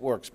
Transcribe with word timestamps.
works. 0.00 0.30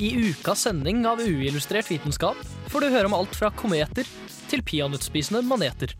I 0.00 0.10
ukas 0.30 0.64
sending 0.66 1.06
av 1.06 1.20
Uillustrert 1.20 1.90
vitenskap 1.90 2.36
får 2.72 2.80
du 2.80 2.90
høre 2.90 3.06
om 3.06 3.14
alt 3.14 3.36
fra 3.36 3.50
kometer 3.54 4.08
til 4.50 4.62
peanøttspisende 4.66 5.44
maneter. 5.46 5.94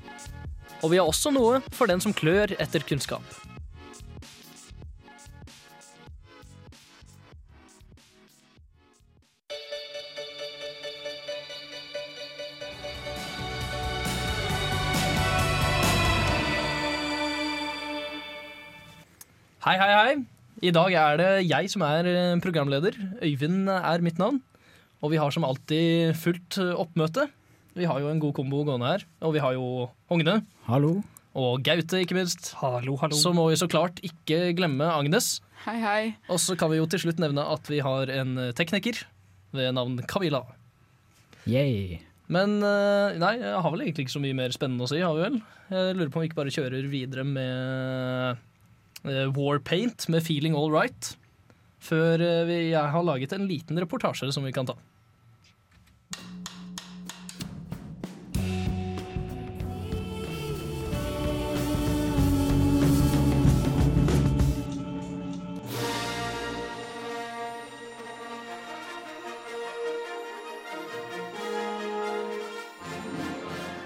Og 0.82 0.92
vi 0.92 1.00
har 1.00 1.08
også 1.08 1.32
noe 1.32 1.62
for 1.72 1.88
den 1.88 2.02
som 2.02 2.12
klør 2.12 2.56
etter 2.58 2.84
kunnskap. 2.84 3.24
Hei, 19.64 19.78
hei, 19.80 19.92
hei. 19.96 20.33
I 20.62 20.70
dag 20.74 20.94
er 20.94 21.16
det 21.18 21.30
jeg 21.48 21.70
som 21.72 21.82
er 21.86 22.06
eh, 22.08 22.34
programleder. 22.42 22.94
Øyvind 23.24 23.68
er 23.72 24.04
mitt 24.04 24.20
navn. 24.22 24.38
Og 25.04 25.10
vi 25.12 25.18
har 25.20 25.32
som 25.34 25.44
alltid 25.46 26.14
fullt 26.16 26.58
eh, 26.62 26.70
oppmøte. 26.78 27.26
Vi 27.74 27.88
har 27.90 27.98
jo 28.00 28.10
en 28.12 28.20
god 28.22 28.36
kombo 28.36 28.62
gående 28.66 28.86
her. 28.92 29.04
Og 29.26 29.34
vi 29.34 29.42
har 29.42 29.56
jo 29.56 29.88
Hogne 30.12 30.38
Hallo. 30.68 31.00
og 31.34 31.64
Gaute, 31.66 32.04
ikke 32.04 32.14
minst. 32.16 32.52
Hallo, 32.60 32.94
hallo. 33.02 33.18
Så 33.18 33.34
må 33.34 33.48
vi 33.50 33.58
så 33.58 33.68
klart 33.70 33.98
ikke 34.06 34.52
glemme 34.56 34.86
Agnes. 34.94 35.40
Hei, 35.66 35.78
hei. 35.82 36.00
Og 36.30 36.38
så 36.38 36.54
kan 36.60 36.70
vi 36.70 36.78
jo 36.78 36.86
til 36.86 37.02
slutt 37.02 37.20
nevne 37.22 37.42
at 37.50 37.68
vi 37.72 37.82
har 37.84 38.12
en 38.14 38.38
eh, 38.38 38.54
tekniker 38.56 39.02
ved 39.54 39.74
navn 39.74 39.98
Kavila. 40.06 40.44
Yay. 41.50 41.98
Men 42.32 42.56
nei, 42.56 43.34
jeg 43.36 43.58
har 43.60 43.68
vel 43.68 43.82
egentlig 43.84 44.06
ikke 44.06 44.14
så 44.14 44.20
mye 44.22 44.34
mer 44.38 44.54
spennende 44.54 44.86
å 44.86 44.88
si, 44.88 44.96
har 45.04 45.12
vi 45.12 45.26
vel? 45.26 45.34
Jeg 45.68 45.96
lurer 45.98 46.08
på 46.08 46.16
om 46.16 46.22
vi 46.24 46.30
ikke 46.30 46.38
bare 46.38 46.54
kjører 46.54 46.86
videre 46.88 47.24
med 47.28 48.40
Warpaint 49.04 50.08
med 50.08 50.24
Feeling 50.24 50.56
All 50.56 50.72
Right. 50.72 51.14
Før 51.84 52.22
eh, 52.24 52.52
jeg 52.70 52.92
har 52.94 53.06
laget 53.06 53.34
en 53.36 53.46
liten 53.48 53.78
reportasje 53.80 54.30
som 54.32 54.46
vi 54.46 54.54
kan 54.56 54.68
ta. 54.68 54.76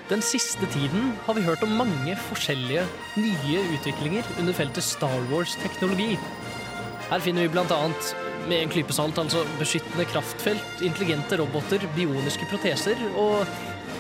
Den 0.08 0.22
siste 0.24 0.64
tiden 0.72 1.10
har 1.26 1.36
vi 1.36 1.42
hørt 1.44 1.60
om 1.66 1.74
mange 1.76 2.14
forskjellige 2.30 2.80
nye 3.20 3.64
utviklinger 3.74 4.24
under 4.40 4.54
feltet 4.56 4.86
Star 4.86 5.18
Wars-teknologi. 5.28 6.14
Her 7.10 7.20
finner 7.20 7.44
vi 7.44 7.60
annet 7.60 8.14
med 8.48 8.62
en 8.62 8.70
klype 8.72 8.94
salt, 8.96 9.18
altså 9.20 9.42
beskyttende 9.58 10.06
kraftfelt, 10.08 10.80
intelligente 10.80 11.36
roboter, 11.36 11.84
bioniske 11.92 12.48
proteser 12.48 12.96
og 13.20 13.44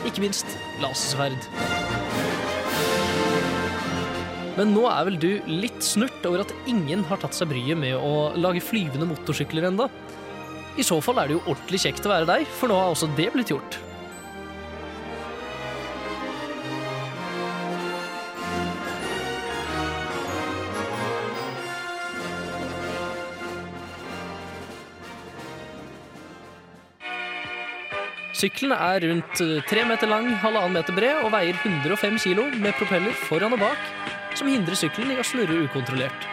ikke 0.08 0.24
minst 0.24 0.54
lasersverd. 0.80 1.44
Men 4.56 4.72
nå 4.72 4.86
er 4.88 5.04
vel 5.10 5.18
du 5.20 5.28
litt 5.44 5.84
snurt 5.84 6.24
over 6.24 6.46
at 6.46 6.54
ingen 6.72 7.04
har 7.10 7.20
tatt 7.20 7.36
seg 7.36 7.52
bryet 7.52 7.76
med 7.76 7.98
å 8.00 8.30
lage 8.40 8.64
flyvende 8.64 9.10
motorsykler 9.12 9.68
enda. 9.68 9.90
I 10.80 10.88
så 10.88 11.02
fall 11.04 11.20
er 11.20 11.28
det 11.28 11.36
jo 11.36 11.44
ordentlig 11.44 11.82
kjekt 11.84 12.08
å 12.08 12.14
være 12.14 12.30
deg, 12.32 12.48
for 12.56 12.72
nå 12.72 12.80
har 12.80 12.96
også 12.96 13.10
det 13.12 13.28
blitt 13.36 13.52
gjort. 13.52 13.78
Sykkelen 28.38 28.70
er 28.70 29.02
rundt 29.02 29.40
eh, 29.42 29.56
tre 29.66 29.82
meter 29.82 30.06
lang, 30.06 30.28
halvannen 30.38 30.76
meter 30.78 30.94
bred 30.94 31.24
og 31.24 31.32
veier 31.34 31.56
105 31.58 32.20
kilo 32.22 32.44
med 32.54 32.76
propeller 32.78 33.16
foran 33.26 33.56
og 33.56 33.64
bak, 33.64 33.88
som 34.38 34.46
hindrer 34.46 34.78
sykkelen 34.78 35.16
i 35.16 35.18
å 35.18 35.26
snurre 35.26 35.64
ukontrollert. 35.64 36.28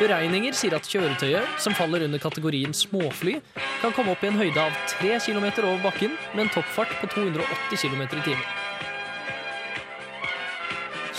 Beregninger 0.00 0.56
sier 0.56 0.76
at 0.76 0.88
kjøretøyet, 0.88 1.56
som 1.60 1.76
faller 1.76 2.04
under 2.04 2.20
kategorien 2.20 2.76
småfly, 2.76 3.38
kan 3.80 3.96
komme 3.96 4.12
opp 4.12 4.24
i 4.24 4.28
en 4.32 4.40
høyde 4.40 4.60
av 4.60 4.76
3 5.00 5.16
km 5.24 5.48
over 5.64 5.80
bakken 5.88 6.16
med 6.34 6.46
en 6.46 6.56
toppfart 6.56 6.98
på 7.00 7.14
280 7.16 7.80
km 7.80 8.04
i 8.10 8.26
timen. 8.28 8.59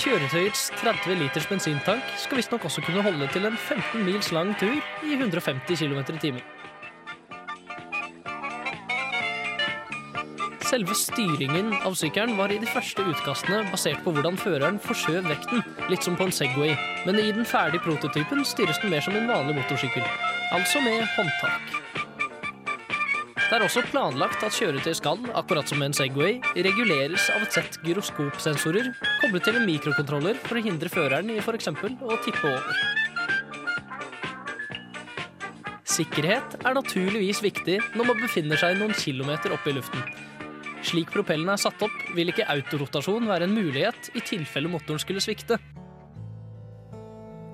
Kjøretøyets 0.02 0.72
30 0.80 1.14
liters 1.20 1.46
bensintank 1.46 2.08
skal 2.18 2.40
visstnok 2.40 2.64
også 2.66 2.82
kunne 2.82 3.04
holde 3.06 3.28
til 3.30 3.44
en 3.46 3.54
15 3.54 4.02
mils 4.02 4.32
lang 4.34 4.56
tur 4.58 4.74
i 5.06 5.14
150 5.14 5.78
km 5.78 6.00
i 6.16 6.22
timen. 6.24 6.42
Selve 10.66 10.96
styringen 10.98 11.76
av 11.86 11.94
sykkelen 12.00 12.34
var 12.40 12.50
i 12.50 12.58
de 12.58 12.70
første 12.74 13.06
utkastene 13.14 13.62
basert 13.70 14.02
på 14.02 14.16
hvordan 14.16 14.42
føreren 14.42 14.82
forskjøv 14.82 15.28
vekten, 15.30 15.62
litt 15.92 16.08
som 16.08 16.18
på 16.18 16.26
en 16.26 16.34
Segway, 16.34 16.74
men 17.06 17.22
i 17.22 17.30
den 17.36 17.46
ferdige 17.46 17.86
prototypen 17.86 18.42
styres 18.48 18.82
den 18.82 18.96
mer 18.96 19.06
som 19.06 19.20
en 19.20 19.30
vanlig 19.30 19.60
motorsykkel, 19.60 20.08
altså 20.56 20.82
med 20.82 21.06
håndtak. 21.14 22.01
Det 23.52 23.58
er 23.58 23.66
også 23.66 23.82
planlagt 23.84 24.46
at 24.48 24.56
kjøretøy 24.56 24.94
skal, 24.96 25.26
akkurat 25.36 25.68
som 25.68 25.82
en 25.84 25.92
Segway, 25.92 26.38
reguleres 26.56 27.26
av 27.34 27.42
et 27.44 27.58
sett 27.58 27.74
gyroskopsensorer 27.84 28.94
koblet 29.20 29.44
til 29.44 29.58
en 29.60 29.66
mikrokontroller 29.68 30.40
for 30.46 30.56
å 30.56 30.64
hindre 30.64 30.88
føreren 30.88 31.34
i 31.34 31.36
f.eks. 31.44 31.68
å 31.68 32.20
tippe 32.24 32.48
over. 32.48 32.80
Sikkerhet 35.84 36.56
er 36.62 36.80
naturligvis 36.80 37.44
viktig 37.44 37.76
når 37.92 38.14
man 38.14 38.24
befinner 38.24 38.64
seg 38.64 38.80
noen 38.80 38.96
kilometer 38.96 39.52
oppe 39.52 39.74
i 39.74 39.76
luften. 39.82 40.08
Slik 40.88 41.12
propellen 41.12 41.52
er 41.52 41.60
satt 41.60 41.84
opp, 41.84 42.00
vil 42.16 42.32
ikke 42.32 42.48
autorotasjon 42.56 43.28
være 43.28 43.52
en 43.52 43.60
mulighet 43.60 44.14
i 44.16 44.24
tilfelle 44.32 44.72
motoren 44.72 45.04
skulle 45.04 45.20
svikte. 45.20 45.60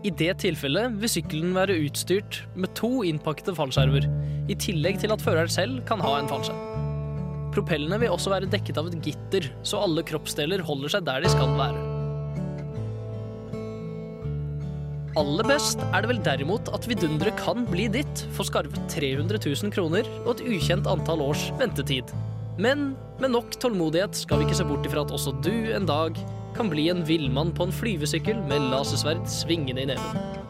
I 0.07 0.11
det 0.15 0.37
tilfellet 0.39 0.93
vil 1.01 1.11
sykkelen 1.11 1.55
være 1.57 1.75
utstyrt 1.83 2.37
med 2.55 2.71
to 2.79 3.01
innpakkede 3.03 3.51
fallskjermer, 3.57 4.05
i 4.47 4.55
tillegg 4.55 5.01
til 5.01 5.11
at 5.11 5.23
føreren 5.23 5.51
selv 5.51 5.81
kan 5.89 5.99
ha 5.99 6.13
en 6.21 6.29
fallskjerm. 6.29 6.85
Propellene 7.51 7.97
vil 7.99 8.13
også 8.13 8.31
være 8.31 8.47
dekket 8.53 8.79
av 8.79 8.87
et 8.87 9.01
gitter, 9.03 9.49
så 9.67 9.81
alle 9.83 10.05
kroppsdeler 10.07 10.63
holder 10.63 10.93
seg 10.93 11.07
der 11.09 11.25
de 11.25 11.33
skal 11.33 11.51
være. 11.59 11.83
Aller 15.17 15.49
best 15.49 15.83
er 15.89 16.05
det 16.05 16.11
vel 16.13 16.23
derimot 16.23 16.71
at 16.77 16.87
vidunderet 16.87 17.35
kan 17.41 17.65
bli 17.67 17.89
ditt 17.91 18.23
for 18.37 18.47
skarve 18.47 18.85
300 18.93 19.41
000 19.41 19.73
kroner 19.75 20.07
og 20.21 20.35
et 20.37 20.45
ukjent 20.45 20.87
antall 20.87 21.25
års 21.25 21.49
ventetid. 21.59 22.15
Men 22.61 22.93
med 23.19 23.33
nok 23.33 23.59
tålmodighet 23.59 24.15
skal 24.23 24.39
vi 24.39 24.47
ikke 24.47 24.61
se 24.61 24.69
bort 24.69 24.87
ifra 24.87 25.03
at 25.03 25.15
også 25.17 25.35
du 25.41 25.73
en 25.73 25.89
dag 25.89 26.15
kan 26.57 26.69
bli 26.71 26.87
en 26.89 27.03
villmann 27.05 27.53
på 27.55 27.67
en 27.67 27.73
flyvesykkel 27.75 28.39
med 28.49 28.67
lasersverd 28.71 29.23
svingende 29.29 29.83
i 29.83 29.89
neven. 29.91 30.45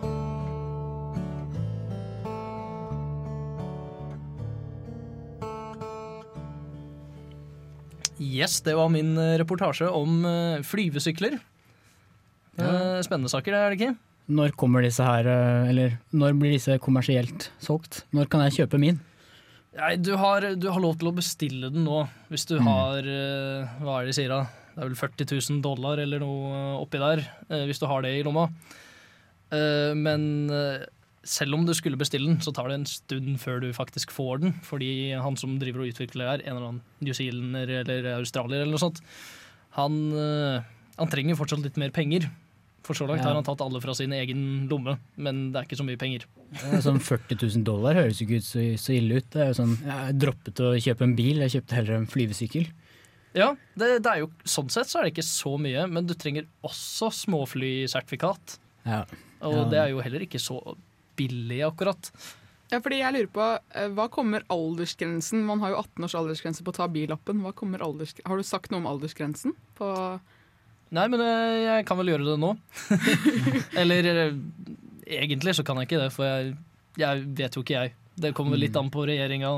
Yes, 8.18 8.62
det 8.66 8.74
var 8.78 8.90
min 8.94 9.14
eh, 9.20 9.36
reportasje 9.42 9.90
om 9.94 10.24
eh, 10.26 10.64
flyvesykler. 10.66 11.38
Ja. 12.58 12.70
Spennende 13.06 13.30
saker, 13.30 13.54
det 13.54 13.60
er 13.60 13.74
det 13.74 13.78
ikke? 13.78 13.96
Når 14.28 14.56
kommer 14.60 14.84
disse 14.84 15.06
her, 15.06 15.28
eh, 15.30 15.70
eller 15.72 16.00
når 16.12 16.34
blir 16.36 16.56
disse 16.58 16.76
kommersielt 16.84 17.52
solgt? 17.64 18.04
Når 18.16 18.28
kan 18.32 18.44
jeg 18.48 18.62
kjøpe 18.62 18.80
min? 18.82 19.00
Nei, 19.78 19.94
du 20.02 20.16
har, 20.18 20.44
du 20.58 20.72
har 20.74 20.82
lov 20.82 20.98
til 20.98 21.12
å 21.12 21.16
bestille 21.16 21.70
den 21.72 21.86
nå, 21.86 22.02
hvis 22.32 22.48
du 22.50 22.58
har 22.66 23.06
eh, 23.06 23.78
Hva 23.84 24.00
er 24.00 24.08
det 24.08 24.16
de 24.16 24.18
sier 24.18 24.34
da? 24.34 24.42
Det 24.78 24.84
er 24.86 24.92
vel 24.92 25.00
40 25.00 25.26
000 25.34 25.62
dollar 25.66 25.98
eller 26.04 26.22
noe 26.22 26.52
eh, 26.54 26.76
oppi 26.84 27.00
der, 27.02 27.24
eh, 27.50 27.64
hvis 27.66 27.82
du 27.82 27.88
har 27.90 28.04
det 28.06 28.12
i 28.14 28.22
lomma. 28.28 28.44
Eh, 29.50 29.96
men 29.98 30.28
selv 31.28 31.58
om 31.58 31.64
du 31.66 31.74
skulle 31.74 31.98
bestille 31.98 32.30
den, 32.30 32.38
så 32.46 32.54
tar 32.54 32.70
det 32.70 32.78
en 32.78 32.86
stund 32.88 33.40
før 33.42 33.64
du 33.66 33.72
faktisk 33.74 34.14
får 34.14 34.44
den. 34.46 34.54
Fordi 34.68 34.92
han 35.18 35.36
som 35.42 35.58
driver 35.58 35.82
og 35.82 35.90
utvikler 35.96 36.30
her, 36.30 36.44
en 36.46 36.54
eller 36.54 36.68
annen 36.70 36.84
New 37.02 37.18
Zealander 37.18 37.74
eller 37.82 38.12
australier 38.20 38.62
eller 38.62 38.76
noe 38.78 38.84
sånt, 38.86 39.02
han, 39.80 39.98
han 40.16 41.12
trenger 41.12 41.36
fortsatt 41.42 41.66
litt 41.66 41.82
mer 41.82 41.92
penger. 41.94 42.30
For 42.88 42.96
så 42.96 43.04
langt 43.10 43.20
Ja. 43.20 43.34
har 43.34 43.36
han 43.36 43.44
tatt 43.44 43.60
alle 43.66 43.82
fra 43.84 43.92
sin 43.98 44.14
egen 44.16 44.70
lomme, 44.72 44.94
men 45.18 45.52
det 45.52 45.60
er 45.60 45.66
ikke 45.68 45.82
så 45.82 45.84
mye 45.90 46.00
penger. 46.00 46.24
Sånn 46.86 47.02
40 47.04 47.36
000 47.42 47.66
dollar 47.68 47.98
høres 48.00 48.22
jo 48.22 48.30
ikke 48.30 48.40
ut 48.40 48.48
så, 48.48 48.64
så 48.80 48.96
ille 48.96 49.20
ut. 49.20 49.28
Det 49.34 49.42
er 49.44 49.50
jo 49.52 49.58
sånn, 49.58 49.74
jeg 49.84 50.20
droppet 50.22 50.62
å 50.64 50.70
kjøpe 50.80 51.04
en 51.10 51.18
bil, 51.18 51.42
jeg 51.44 51.58
kjøpte 51.58 51.76
heller 51.82 51.98
en 51.98 52.08
flyvesykkel. 52.14 52.70
Ja, 53.38 53.52
det, 53.78 53.90
det 54.06 54.12
er 54.12 54.24
jo, 54.24 54.32
Sånn 54.50 54.70
sett 54.74 54.90
så 54.90 55.00
er 55.00 55.08
det 55.08 55.14
ikke 55.16 55.28
så 55.28 55.54
mye, 55.62 55.86
men 55.92 56.08
du 56.10 56.16
trenger 56.18 56.48
også 56.66 57.12
småflysertifikat. 57.14 58.58
Ja. 58.88 59.04
Og 59.46 59.54
Ja. 59.54 59.64
det 59.70 59.80
er 59.84 59.90
jo 59.94 60.02
heller 60.02 60.24
ikke 60.26 60.42
så 60.42 60.58
billig, 61.18 61.60
akkurat. 61.68 62.10
Ja, 62.72 62.80
fordi 62.84 62.98
jeg 63.00 63.14
lurer 63.14 63.30
på, 63.32 63.46
eh, 63.76 63.88
Hva 63.96 64.08
kommer 64.12 64.44
aldersgrensen? 64.52 65.46
Man 65.46 65.62
har 65.62 65.72
jo 65.72 65.78
18 65.84 66.04
års 66.04 66.16
aldersgrense 66.20 66.64
på 66.66 66.74
å 66.74 66.76
ta 66.76 66.88
billappen. 66.88 67.40
Hva. 67.42 67.54
Har 68.26 68.38
du 68.38 68.44
sagt 68.44 68.72
noe 68.72 68.82
om 68.82 68.88
aldersgrensen? 68.90 69.54
På 69.78 70.20
Nei, 70.90 71.08
men 71.12 71.20
eh, 71.20 71.64
jeg 71.66 71.86
kan 71.86 71.98
vel 72.00 72.08
gjøre 72.14 72.26
det 72.30 72.40
nå. 72.40 72.54
Eller 73.82 74.06
eh, 74.08 74.34
egentlig 75.06 75.56
så 75.58 75.64
kan 75.68 75.78
jeg 75.82 75.90
ikke 75.90 76.00
det, 76.06 76.12
for 76.16 76.24
jeg, 76.26 76.54
jeg 76.98 77.24
vet 77.36 77.56
jo 77.58 77.64
ikke 77.64 77.76
jeg. 77.82 77.94
Det 78.18 78.32
kommer 78.34 78.58
litt 78.58 78.76
an 78.80 78.90
på 78.90 79.04
regjeringa. 79.06 79.52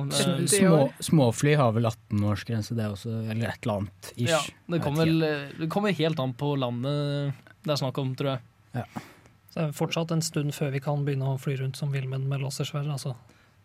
Små, 0.52 0.80
småfly 1.00 1.54
har 1.56 1.72
vel 1.78 1.88
18-årsgrense, 1.88 2.76
det 2.76 2.90
også, 2.92 3.14
eller 3.32 3.54
et 3.54 3.64
eller 3.64 3.78
annet. 3.80 4.10
Ish. 4.18 4.28
Ja, 4.34 4.42
det 4.76 4.82
kommer, 4.84 5.06
vel, 5.08 5.24
eh, 5.24 5.46
det 5.62 5.70
kommer 5.72 5.96
helt 5.96 6.20
an 6.20 6.34
på 6.36 6.54
landet 6.60 7.34
det 7.64 7.72
er 7.74 7.80
snakk 7.82 7.98
om, 8.02 8.14
tror 8.20 8.36
jeg. 8.36 8.86
Så 9.50 9.56
det 9.58 9.64
er 9.68 9.74
fortsatt 9.76 10.12
en 10.14 10.22
stund 10.24 10.54
før 10.56 10.72
vi 10.76 10.80
kan 10.84 11.02
begynne 11.06 11.34
å 11.34 11.40
fly 11.42 11.56
rundt 11.60 11.76
som 11.80 11.92
villmenn 11.92 12.28
med 12.30 12.42
lasersverd. 12.44 12.88
Altså. 12.94 13.16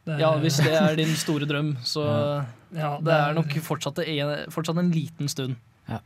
Det- 0.05 0.19
Ja, 0.21 0.33
hvis 0.39 0.59
det 0.63 0.73
er 0.73 0.97
din 0.97 1.15
store 1.15 1.47
drøm, 1.47 1.77
så 1.83 2.47
Ja, 2.75 2.99
det 2.99 3.13
er 3.13 3.35
nok 3.35 3.49
fortsatt 3.63 3.99
en, 4.07 4.51
fortsatt 4.51 4.79
en 4.79 4.91
liten 4.93 5.29
stund. 5.29 5.57
Ja. 5.89 5.99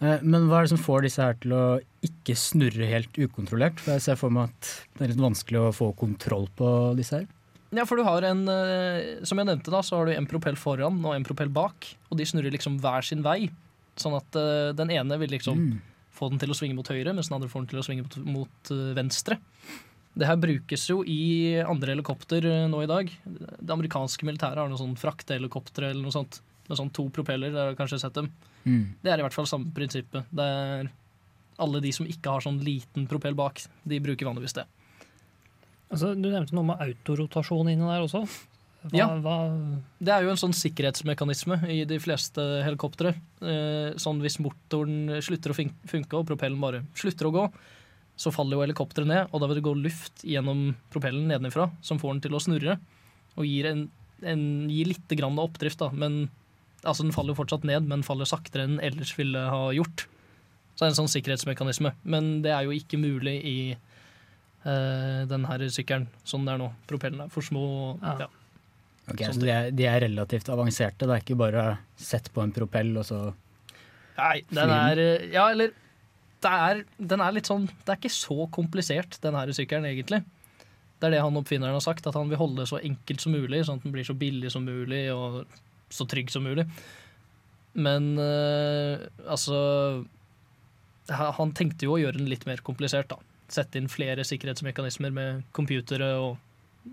Eh, 0.00 0.18
Men 0.22 0.48
hva 0.48 0.58
er 0.58 0.62
det 0.62 0.70
som 0.70 0.78
får 0.78 1.02
disse 1.02 1.22
her 1.22 1.34
til 1.34 1.50
å 1.52 1.80
ikke 2.02 2.34
snurre 2.36 2.86
helt 2.88 3.12
ukontrollert? 3.12 3.78
For 3.80 3.92
jeg 3.92 4.02
ser 4.02 4.16
for 4.16 4.30
meg 4.30 4.50
at 4.50 4.86
det 4.98 5.04
er 5.04 5.08
litt 5.14 5.22
vanskelig 5.22 5.60
å 5.60 5.74
få 5.74 5.96
kontroll 5.96 6.48
på 6.56 6.96
disse 6.96 7.12
her. 7.20 7.26
Ja, 7.74 7.84
for 7.84 8.00
du 8.00 8.04
har 8.06 8.24
en 8.24 8.46
eh, 8.48 9.18
Som 9.28 9.36
jeg 9.42 9.48
nevnte, 9.50 9.68
da, 9.74 9.82
så 9.84 9.98
har 9.98 10.06
du 10.08 10.14
en 10.14 10.26
propell 10.30 10.56
foran 10.56 11.02
og 11.04 11.12
en 11.14 11.26
propell 11.26 11.50
bak. 11.52 11.90
Og 12.08 12.16
de 12.16 12.24
snurrer 12.24 12.54
liksom 12.54 12.78
hver 12.80 13.04
sin 13.04 13.20
vei. 13.26 13.50
Sånn 13.98 14.16
at 14.16 14.38
eh, 14.40 14.70
den 14.78 14.90
ene 14.94 15.18
vil 15.20 15.30
liksom 15.36 15.58
Mm. 15.58 15.80
få 16.14 16.30
den 16.30 16.38
til 16.40 16.50
å 16.50 16.56
svinge 16.56 16.74
mot 16.74 16.88
høyre, 16.88 17.12
mens 17.14 17.28
den 17.28 17.36
andre 17.36 17.48
får 17.52 17.60
den 17.66 17.68
til 17.74 17.78
å 17.78 17.84
svinge 17.86 18.02
mot, 18.06 18.16
mot 18.26 18.70
eh, 18.74 18.94
venstre. 18.96 19.36
Det 20.18 20.26
her 20.26 20.36
brukes 20.40 20.88
jo 20.88 21.02
i 21.06 21.60
andre 21.62 21.92
helikopter 21.94 22.42
nå 22.72 22.80
i 22.82 22.88
dag. 22.90 23.10
Det 23.28 23.70
amerikanske 23.70 24.24
militæret 24.26 24.58
har 24.58 24.68
noe 24.72 24.80
sånn 24.80 24.96
fraktehelikoptre 24.98 25.90
eller 25.92 26.02
noe 26.02 26.10
sånt. 26.14 26.40
Med 26.68 26.76
sånn 26.80 26.90
to 26.92 27.04
propeller, 27.14 27.52
dere 27.54 27.70
har 27.70 27.76
kanskje 27.78 28.00
sett 28.02 28.16
dem. 28.16 28.26
Mm. 28.66 28.96
Det 29.04 29.12
er 29.12 29.20
i 29.20 29.22
hvert 29.22 29.36
fall 29.36 29.46
samme 29.46 29.70
prinsippet. 29.72 30.26
Det 30.34 30.42
er 30.44 30.90
alle 31.58 31.80
de 31.84 31.92
som 31.94 32.06
ikke 32.08 32.32
har 32.34 32.42
sånn 32.44 32.58
liten 32.64 33.06
propell 33.06 33.34
bak, 33.38 33.62
de 33.86 34.00
bruker 34.02 34.26
vanligvis 34.26 34.56
det. 34.58 34.64
Altså, 35.88 36.12
du 36.14 36.28
nevnte 36.28 36.56
noe 36.56 36.68
med 36.68 36.82
autorotasjon 36.84 37.70
inni 37.72 37.86
der 37.88 38.04
også. 38.04 38.24
Hva, 38.88 38.94
Ja. 38.94 39.08
hva, 39.18 39.36
Det 39.98 40.12
er 40.14 40.22
jo 40.22 40.30
en 40.30 40.36
sånn 40.36 40.54
sikkerhetsmekanisme 40.54 41.68
i 41.68 41.84
de 41.84 41.98
fleste 41.98 42.62
helikoptre. 42.62 43.14
Eh, 43.42 43.96
sånn 43.98 44.20
hvis 44.22 44.38
motoren 44.38 45.20
slutter 45.20 45.50
å 45.50 45.58
funke 45.88 46.14
og 46.14 46.26
propellen 46.26 46.60
bare 46.60 46.84
slutter 46.94 47.26
å 47.26 47.32
gå, 47.32 47.52
så 48.18 48.32
faller 48.34 48.56
jo 48.56 48.64
helikopteret 48.66 49.06
ned, 49.06 49.28
og 49.32 49.40
da 49.40 49.46
vil 49.46 49.60
det 49.60 49.66
gå 49.66 49.74
luft 49.78 50.22
gjennom 50.26 50.74
propellen 50.90 51.28
nedenifra 51.30 51.70
som 51.80 51.98
får 51.98 52.14
den 52.14 52.20
til 52.26 52.34
å 52.34 52.42
snurre, 52.42 52.78
og 53.36 53.46
gir, 53.46 53.66
en, 53.70 53.90
en, 54.22 54.68
gir 54.68 54.90
litt 54.90 55.08
grann 55.08 55.38
oppdrift, 55.38 55.78
da. 55.78 55.90
Men 55.94 56.28
altså, 56.82 57.04
den 57.06 57.14
faller 57.14 57.34
jo 57.34 57.42
fortsatt 57.44 57.64
ned, 57.64 57.86
men 57.86 58.02
faller 58.02 58.26
saktere 58.26 58.66
enn 58.66 58.76
den 58.76 58.86
ellers 58.92 59.14
ville 59.18 59.38
ha 59.38 59.70
gjort. 59.70 60.06
Så 60.74 60.82
det 60.82 60.88
er 60.88 60.92
en 60.92 60.98
sånn 61.06 61.14
sikkerhetsmekanisme. 61.14 61.92
Men 62.04 62.42
det 62.42 62.50
er 62.54 62.66
jo 62.66 62.74
ikke 62.74 62.98
mulig 62.98 63.36
i 63.42 63.58
eh, 64.64 65.24
den 65.30 65.46
her 65.48 65.64
sykkelen 65.72 66.08
sånn 66.26 66.46
det 66.48 66.54
er 66.56 66.62
nå. 66.62 66.70
Propellen 66.90 67.24
er 67.26 67.32
for 67.32 67.46
små. 67.46 67.64
Ja. 68.02 68.14
Ja. 68.26 68.30
Ok, 69.08 69.22
Sånn 69.24 69.38
så 69.38 69.44
de 69.44 69.52
er, 69.54 69.68
de 69.72 69.86
er 69.88 70.02
relativt 70.04 70.48
avanserte. 70.52 71.06
Det 71.08 71.14
er 71.14 71.22
ikke 71.24 71.38
bare 71.40 71.66
sett 71.96 72.28
på 72.34 72.42
en 72.44 72.52
propell 72.52 72.92
og 73.00 73.06
så 73.08 73.20
Nei, 74.18 74.40
den 74.50 74.72
er 74.74 74.98
eh, 74.98 75.28
Ja, 75.30 75.44
eller 75.52 75.70
det 76.42 76.50
er, 76.50 76.80
Den 76.98 77.22
er 77.22 77.32
litt 77.34 77.46
sånn 77.46 77.68
Det 77.70 77.92
er 77.92 78.00
ikke 78.00 78.10
så 78.12 78.48
komplisert, 78.54 79.16
den 79.22 79.38
her 79.38 79.50
sykkelen, 79.54 79.86
egentlig. 79.88 80.20
Det 80.98 81.06
er 81.06 81.14
det 81.14 81.22
han 81.22 81.38
oppfinneren 81.38 81.76
har 81.78 81.84
sagt, 81.84 82.06
at 82.10 82.16
han 82.18 82.28
vil 82.30 82.40
holde 82.40 82.64
det 82.64 82.70
så 82.70 82.80
enkelt 82.82 83.22
som 83.22 83.34
mulig, 83.36 83.62
sånn 83.66 83.78
at 83.78 83.86
den 83.86 83.94
blir 83.94 84.06
så 84.06 84.16
billig 84.18 84.50
som 84.50 84.64
mulig 84.66 85.04
og 85.14 85.44
så 85.94 86.06
trygg 86.10 86.32
som 86.34 86.42
mulig. 86.44 86.66
Men 87.78 88.16
øh, 88.18 89.06
altså 89.30 89.58
Han 91.38 91.54
tenkte 91.56 91.86
jo 91.86 91.94
å 91.94 92.00
gjøre 92.02 92.18
den 92.18 92.28
litt 92.28 92.44
mer 92.48 92.60
komplisert, 92.66 93.08
da. 93.14 93.20
Sette 93.48 93.80
inn 93.80 93.88
flere 93.90 94.26
sikkerhetsmekanismer 94.28 95.14
med 95.14 95.46
computere 95.56 96.10
og 96.20 96.36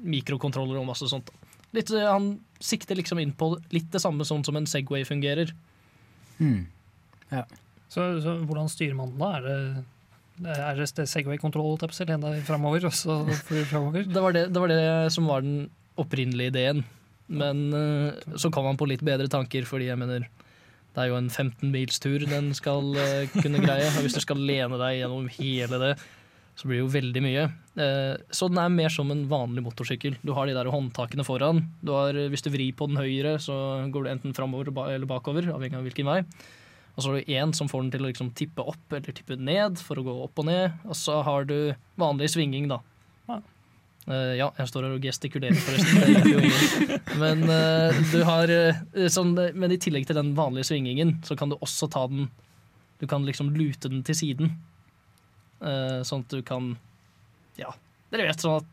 mikrokontroller 0.06 0.80
og 0.80 0.88
masse 0.90 1.08
sånt. 1.12 1.32
Litt, 1.76 1.92
eh, 1.92 2.08
han 2.08 2.36
sikter 2.64 2.98
liksom 3.00 3.20
inn 3.22 3.34
på 3.36 3.54
litt 3.76 3.92
det 3.94 4.02
samme 4.04 4.28
sånn 4.28 4.46
som 4.48 4.58
en 4.60 4.70
Segway 4.70 5.06
fungerer. 5.08 5.52
mm. 6.40 6.64
så, 7.90 8.08
så 8.24 8.38
hvordan 8.44 8.72
styrer 8.72 8.96
man 8.98 9.14
den 9.14 9.22
da? 9.22 9.32
Er 9.38 9.46
det, 9.46 10.56
er 10.56 10.82
det 10.82 11.08
Segway-kontroll 11.08 11.78
framover? 12.48 14.04
Det 14.08 14.24
var 14.24 14.36
det, 14.36 14.48
det 14.52 14.64
var 14.64 14.72
det 14.72 15.14
som 15.16 15.28
var 15.32 15.46
den 15.46 15.70
opprinnelige 16.00 16.52
ideen. 16.54 16.84
Men 17.28 17.74
eh, 17.74 18.36
så 18.38 18.52
kom 18.54 18.68
han 18.70 18.78
på 18.78 18.88
litt 18.90 19.04
bedre 19.06 19.28
tanker, 19.32 19.66
fordi 19.68 19.90
jeg 19.90 20.00
mener 20.00 20.28
det 20.96 21.04
er 21.04 21.10
jo 21.12 21.18
en 21.20 21.30
15 21.30 21.72
mils 21.74 21.98
tur 22.00 22.24
den 22.24 22.54
skal 22.56 22.94
eh, 23.02 23.32
kunne 23.34 23.64
greie. 23.64 23.88
Og 23.96 24.06
hvis 24.06 24.16
du 24.16 24.22
skal 24.24 24.40
lene 24.40 24.80
deg 24.80 25.02
gjennom 25.02 25.28
hele 25.40 25.80
det, 25.82 25.94
så 26.56 26.68
blir 26.68 26.80
det 26.80 26.84
jo 26.86 26.92
veldig 26.94 27.22
mye. 27.24 27.46
Eh, 27.84 28.14
så 28.32 28.48
den 28.52 28.60
er 28.62 28.72
mer 28.72 28.94
som 28.94 29.10
en 29.12 29.26
vanlig 29.28 29.66
motorsykkel. 29.66 30.18
Du 30.24 30.32
har 30.38 30.48
de 30.48 30.56
der 30.56 30.72
håndtakene 30.72 31.26
foran. 31.28 31.66
Du 31.84 31.92
har, 31.96 32.16
hvis 32.32 32.46
du 32.46 32.52
vrir 32.54 32.76
på 32.78 32.88
den 32.88 33.00
høyre, 33.00 33.36
så 33.44 33.56
går 33.92 34.06
du 34.06 34.12
enten 34.14 34.36
framover 34.38 34.72
eller 34.88 35.10
bakover, 35.10 35.52
avhengig 35.52 35.80
av 35.80 35.88
hvilken 35.88 36.08
vei. 36.08 36.22
Og 36.96 37.04
så 37.04 37.12
har 37.12 37.20
du 37.20 37.34
én 37.36 37.52
som 37.56 37.68
får 37.68 37.84
den 37.84 37.92
til 37.92 38.06
å 38.06 38.10
liksom 38.10 38.32
tippe 38.40 38.64
opp 38.64 38.96
eller 38.96 39.16
tippe 39.16 39.36
ned 39.36 39.82
for 39.84 40.00
å 40.00 40.06
gå 40.06 40.16
opp 40.30 40.40
og 40.40 40.48
ned. 40.48 40.78
Og 40.88 40.96
så 40.96 41.20
har 41.28 41.48
du 41.50 41.58
vanlig 42.00 42.32
svinging, 42.32 42.70
da. 42.72 42.80
Uh, 44.06 44.36
ja, 44.38 44.52
jeg 44.54 44.70
står 44.70 44.86
her 44.86 44.94
og 44.94 45.02
gestikulerer, 45.02 45.58
forresten. 45.66 46.92
Men, 47.22 47.42
uh, 47.50 47.96
du 48.12 48.20
har, 48.28 48.52
uh, 48.54 49.08
sånn, 49.10 49.34
men 49.58 49.74
i 49.74 49.80
tillegg 49.82 50.06
til 50.06 50.20
den 50.20 50.36
vanlige 50.38 50.70
svingingen, 50.70 51.16
så 51.26 51.34
kan 51.40 51.50
du 51.50 51.58
også 51.58 51.90
ta 51.90 52.06
den 52.12 52.30
Du 53.02 53.08
kan 53.12 53.26
liksom 53.28 53.50
lute 53.52 53.90
den 53.90 54.06
til 54.08 54.16
siden. 54.16 54.54
Eh, 55.62 56.00
sånn 56.04 56.26
at 56.26 56.34
du 56.34 56.42
kan 56.46 56.74
Ja, 57.56 57.72
dere 58.12 58.28
vet 58.28 58.44
sånn 58.44 58.60
at 58.60 58.72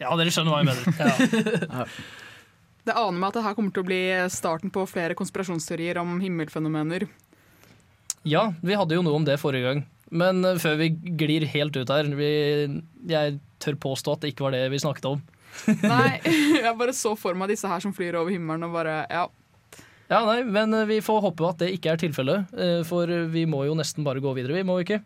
Ja, 0.00 0.14
dere 0.18 0.32
skjønner 0.34 0.54
hva 0.54 0.62
jeg 0.62 0.70
mener. 0.72 1.92
Det 2.88 2.94
aner 2.96 3.18
meg 3.20 3.28
at 3.28 3.36
det 3.36 3.44
her 3.44 3.54
kommer 3.58 3.72
til 3.74 3.84
å 3.84 3.86
bli 3.88 4.00
starten 4.32 4.70
på 4.72 4.86
flere 4.88 5.12
konspirasjonsteorier 5.18 5.98
om 6.00 6.14
himmelfenomener. 6.22 7.04
Ja, 8.24 8.46
vi 8.64 8.78
hadde 8.78 8.96
jo 8.96 9.02
noe 9.04 9.18
om 9.18 9.26
det 9.26 9.36
forrige 9.42 9.66
gang. 9.66 9.82
Men 10.08 10.40
eh, 10.46 10.56
før 10.62 10.78
vi 10.80 10.88
glir 11.20 11.44
helt 11.52 11.76
ut 11.76 11.90
her 11.92 12.08
vi, 12.16 12.30
Jeg 13.10 13.34
tør 13.60 13.76
påstå 13.82 14.14
at 14.14 14.24
det 14.24 14.32
ikke 14.32 14.46
var 14.46 14.56
det 14.56 14.62
vi 14.72 14.80
snakket 14.80 15.10
om. 15.10 15.20
Nei, 15.82 16.16
jeg 16.64 16.72
bare 16.80 16.94
så 16.96 17.12
for 17.18 17.36
meg 17.36 17.52
disse 17.52 17.68
her 17.68 17.84
som 17.84 17.92
flyr 17.92 18.16
over 18.22 18.32
himmelen 18.32 18.64
og 18.70 18.78
bare 18.78 19.02
Ja. 19.12 19.26
Ja, 20.08 20.22
nei, 20.24 20.40
Men 20.48 20.72
eh, 20.72 20.88
vi 20.88 21.02
får 21.04 21.20
håpe 21.26 21.50
at 21.50 21.60
det 21.60 21.74
ikke 21.76 21.92
er 21.92 22.00
tilfellet, 22.00 22.56
for 22.88 23.10
vi 23.28 23.44
må 23.44 23.66
jo 23.68 23.76
nesten 23.76 24.06
bare 24.06 24.22
gå 24.24 24.32
videre, 24.38 24.56
vi 24.56 24.64
må 24.64 24.78
jo 24.78 24.86
ikke? 24.86 25.02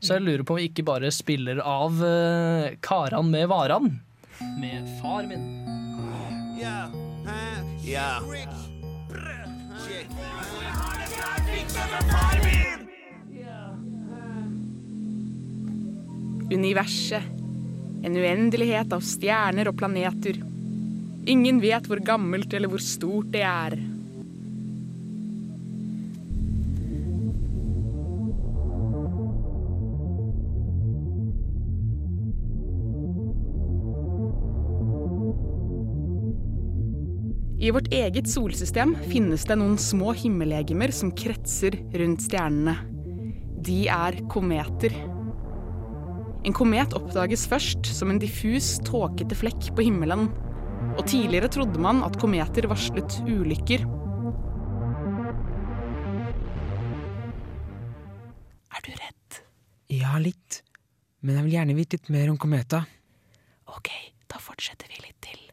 Så 0.00 0.16
jeg 0.16 0.24
lurer 0.24 0.44
på 0.48 0.54
om 0.56 0.60
vi 0.60 0.68
ikke 0.70 0.84
bare 0.88 1.10
spiller 1.12 1.60
av 1.60 1.98
uh, 2.00 2.72
Karan 2.80 3.28
med 3.32 3.50
Varan. 3.52 3.90
Med 4.60 4.88
far 5.00 5.28
min. 5.28 5.44
Universet. 16.50 17.22
En 18.02 18.16
uendelighet 18.16 18.92
av 18.96 19.04
stjerner 19.04 19.68
og 19.68 19.76
planeter. 19.78 20.40
Ingen 21.28 21.60
vet 21.60 21.84
hvor 21.86 22.00
gammelt 22.00 22.56
eller 22.56 22.72
hvor 22.72 22.80
stort 22.82 23.28
det 23.34 23.44
er. 23.44 23.76
I 37.60 37.70
vårt 37.70 37.92
eget 37.92 38.28
solsystem 38.28 38.94
finnes 39.10 39.42
det 39.44 39.58
noen 39.60 39.74
små 39.76 40.14
himmellegemer 40.16 40.88
som 40.96 41.10
kretser 41.12 41.74
rundt 42.00 42.22
stjernene. 42.24 42.72
De 43.60 43.82
er 43.92 44.16
kometer. 44.32 44.94
En 46.48 46.56
komet 46.56 46.96
oppdages 46.96 47.44
først 47.50 47.90
som 47.92 48.08
en 48.08 48.20
diffus, 48.22 48.78
tåkete 48.88 49.36
flekk 49.36 49.68
på 49.76 49.84
himmelen. 49.90 50.30
Og 50.94 51.04
tidligere 51.04 51.52
trodde 51.52 51.84
man 51.84 52.00
at 52.06 52.16
kometer 52.22 52.64
varslet 52.70 53.18
ulykker. 53.28 53.84
Er 58.72 58.88
du 58.88 58.90
redd? 58.94 59.42
Ja, 59.92 60.16
litt. 60.16 60.62
Men 61.20 61.36
jeg 61.36 61.50
vil 61.50 61.58
gjerne 61.58 61.76
vite 61.76 62.00
litt 62.00 62.12
mer 62.16 62.32
om 62.32 62.40
kometa. 62.40 62.86
Ok, 63.68 63.92
da 64.32 64.40
fortsetter 64.40 64.88
vi 64.88 65.04
litt 65.04 65.20
til. 65.28 65.49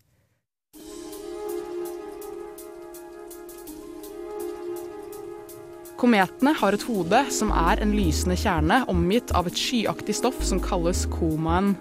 Kometene 5.97 6.53
har 6.53 6.75
et 6.77 6.83
hode 6.85 7.19
som 7.33 7.49
er 7.49 7.79
en 7.81 7.95
lysende 7.97 8.37
kjerne 8.37 8.83
omgitt 8.91 9.31
av 9.37 9.47
et 9.49 9.57
skyaktig 9.57 10.13
stoff 10.19 10.43
som 10.45 10.61
kalles 10.61 11.07
komaen. 11.09 11.73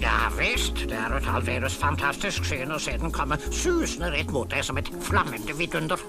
Ja 0.00 0.28
visst, 0.36 0.82
det 0.88 0.96
er 0.96 1.14
et 1.16 1.28
aldeles 1.28 1.76
fantastisk 1.80 2.44
syn 2.48 2.72
å 2.72 2.80
se 2.80 2.98
den 3.00 3.12
komme 3.12 3.40
susende 3.48 4.12
rett 4.12 4.32
mot 4.32 4.48
deg 4.52 4.64
som 4.64 4.80
et 4.80 4.92
flammende 5.06 5.56
vidunder. 5.56 6.04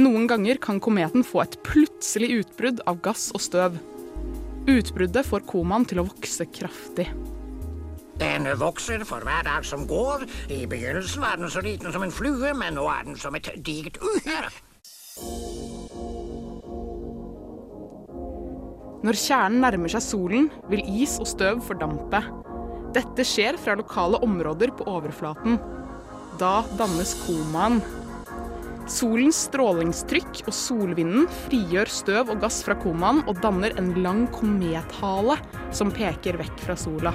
Noen 0.00 0.24
ganger 0.32 0.58
kan 0.64 0.80
kometen 0.82 1.22
få 1.28 1.44
et 1.44 1.60
plutselig 1.64 2.40
utbrudd 2.40 2.80
av 2.88 3.04
gass 3.04 3.28
og 3.36 3.44
støv. 3.44 3.76
Utbruddet 4.64 5.28
får 5.28 5.44
komaen 5.48 5.84
til 5.84 6.00
å 6.00 6.08
vokse 6.08 6.48
kraftig. 6.56 7.10
Den 8.16 8.48
vokser 8.58 9.04
for 9.04 9.20
hver 9.26 9.44
dag 9.44 9.64
som 9.66 9.84
går. 9.90 10.24
I 10.48 10.64
begynnelsen 10.70 11.20
var 11.20 11.36
den 11.36 11.52
så 11.52 11.60
liten 11.60 11.92
som 11.92 12.02
en 12.06 12.14
flue, 12.14 12.54
men 12.56 12.78
nå 12.78 12.88
er 12.88 13.04
den 13.10 13.20
som 13.20 13.36
et 13.36 13.52
digert 13.60 14.00
uhyre. 14.00 14.48
Når 19.04 19.18
kjernen 19.20 19.60
nærmer 19.60 19.92
seg 19.92 20.00
solen, 20.00 20.46
vil 20.70 20.80
is 20.88 21.18
og 21.20 21.28
støv 21.28 21.58
fordampe. 21.66 22.22
Dette 22.96 23.26
skjer 23.28 23.58
fra 23.60 23.74
lokale 23.76 24.16
områder 24.24 24.70
på 24.78 24.86
overflaten. 24.88 25.58
Da 26.40 26.62
dannes 26.78 27.12
komaen. 27.26 27.82
Solens 28.88 29.42
strålingstrykk 29.50 30.46
og 30.46 30.56
solvinden 30.56 31.28
frigjør 31.44 31.92
støv 31.92 32.32
og 32.32 32.40
gass 32.46 32.62
fra 32.64 32.78
komaen 32.80 33.20
og 33.28 33.44
danner 33.44 33.76
en 33.80 33.92
lang 34.04 34.24
komethale 34.32 35.36
som 35.72 35.92
peker 35.92 36.40
vekk 36.40 36.64
fra 36.64 36.76
sola. 36.80 37.12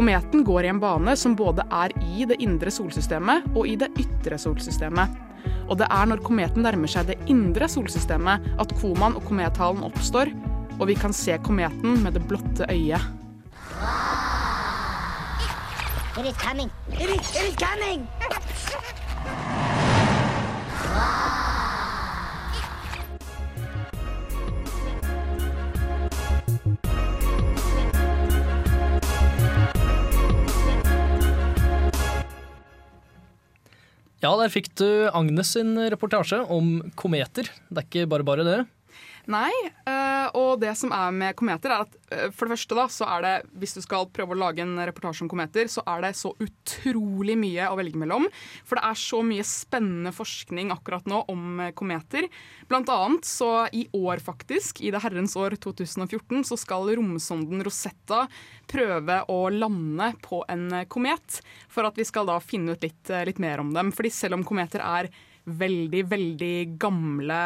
Kometen 0.00 0.44
går 0.44 0.64
i 0.64 0.68
en 0.68 0.78
bane 0.80 1.12
som 1.16 1.34
både 1.36 1.60
er 1.76 1.92
i 2.00 2.24
det 2.24 2.38
indre 2.40 2.70
solsystemet 2.72 3.50
og 3.52 3.66
i 3.68 3.74
det 3.76 3.90
ytre 4.00 4.38
solsystemet. 4.40 5.12
Og 5.68 5.76
det 5.76 5.90
er 5.92 6.08
når 6.08 6.22
kometen 6.24 6.64
nærmer 6.64 6.88
seg 6.88 7.10
det 7.10 7.18
indre 7.28 7.68
solsystemet 7.68 8.46
at 8.64 8.72
komaen 8.80 9.18
og 9.20 9.26
komethalen 9.28 9.84
oppstår, 9.84 10.32
og 10.78 10.88
vi 10.88 10.96
kan 10.96 11.12
se 11.12 11.36
kometen 11.44 12.00
med 12.00 12.16
det 12.16 12.24
blotte 12.32 12.64
øyet. 12.72 13.04
It 16.16 16.32
is 16.32 16.40
coming! 16.40 16.72
It 16.96 17.12
is, 17.12 17.36
it 17.36 17.52
is 17.52 17.56
coming! 17.60 18.08
Ja, 34.20 34.34
der 34.36 34.52
fikk 34.52 34.68
du 34.76 34.86
Agnes 35.16 35.54
sin 35.56 35.72
reportasje 35.92 36.42
om 36.52 36.82
kometer. 37.00 37.48
Det 37.70 37.80
er 37.80 37.86
ikke 37.86 38.08
bare 38.10 38.26
bare 38.26 38.44
det. 38.44 38.58
Nei, 39.28 39.52
eh, 39.84 40.28
og 40.38 40.60
det 40.62 40.72
som 40.78 40.92
er 40.96 41.12
med 41.12 41.36
kometer, 41.36 41.72
er 41.72 41.84
at 41.84 41.96
eh, 42.14 42.30
for 42.32 42.46
det 42.48 42.56
første 42.56 42.78
da, 42.78 42.86
så 42.92 43.08
er 43.16 43.24
det, 43.24 43.32
hvis 43.60 43.76
du 43.76 43.80
skal 43.84 44.08
prøve 44.08 44.32
å 44.32 44.40
lage 44.40 44.64
en 44.64 44.78
reportasje 44.80 45.26
om 45.26 45.30
kometer, 45.30 45.68
så 45.68 45.84
er 45.90 46.06
det 46.06 46.14
så 46.16 46.32
utrolig 46.40 47.36
mye 47.40 47.68
å 47.68 47.76
velge 47.78 48.00
mellom. 48.00 48.28
For 48.64 48.80
det 48.80 48.86
er 48.88 49.00
så 49.02 49.20
mye 49.26 49.44
spennende 49.46 50.14
forskning 50.16 50.72
akkurat 50.72 51.08
nå 51.10 51.22
om 51.32 51.60
eh, 51.66 51.74
kometer. 51.76 52.30
Blant 52.70 52.92
annet 52.92 53.28
så 53.28 53.66
i 53.76 53.84
år 53.96 54.24
faktisk, 54.24 54.80
i 54.80 54.92
det 54.94 55.02
herrens 55.04 55.36
år 55.36 55.58
2014, 55.60 56.46
så 56.48 56.58
skal 56.60 56.88
romsonden 56.96 57.64
Rosetta 57.66 58.24
prøve 58.70 59.20
å 59.28 59.40
lande 59.52 60.12
på 60.24 60.44
en 60.48 60.70
komet. 60.88 61.42
For 61.70 61.86
at 61.86 61.98
vi 61.98 62.06
skal 62.08 62.30
da 62.30 62.38
finne 62.42 62.76
ut 62.76 62.86
litt, 62.86 63.12
litt 63.28 63.40
mer 63.42 63.60
om 63.60 63.74
dem. 63.74 63.92
Fordi 63.94 64.12
selv 64.14 64.38
om 64.38 64.46
kometer 64.46 64.82
er 64.84 65.10
veldig, 65.50 66.02
veldig 66.10 66.56
gamle 66.80 67.40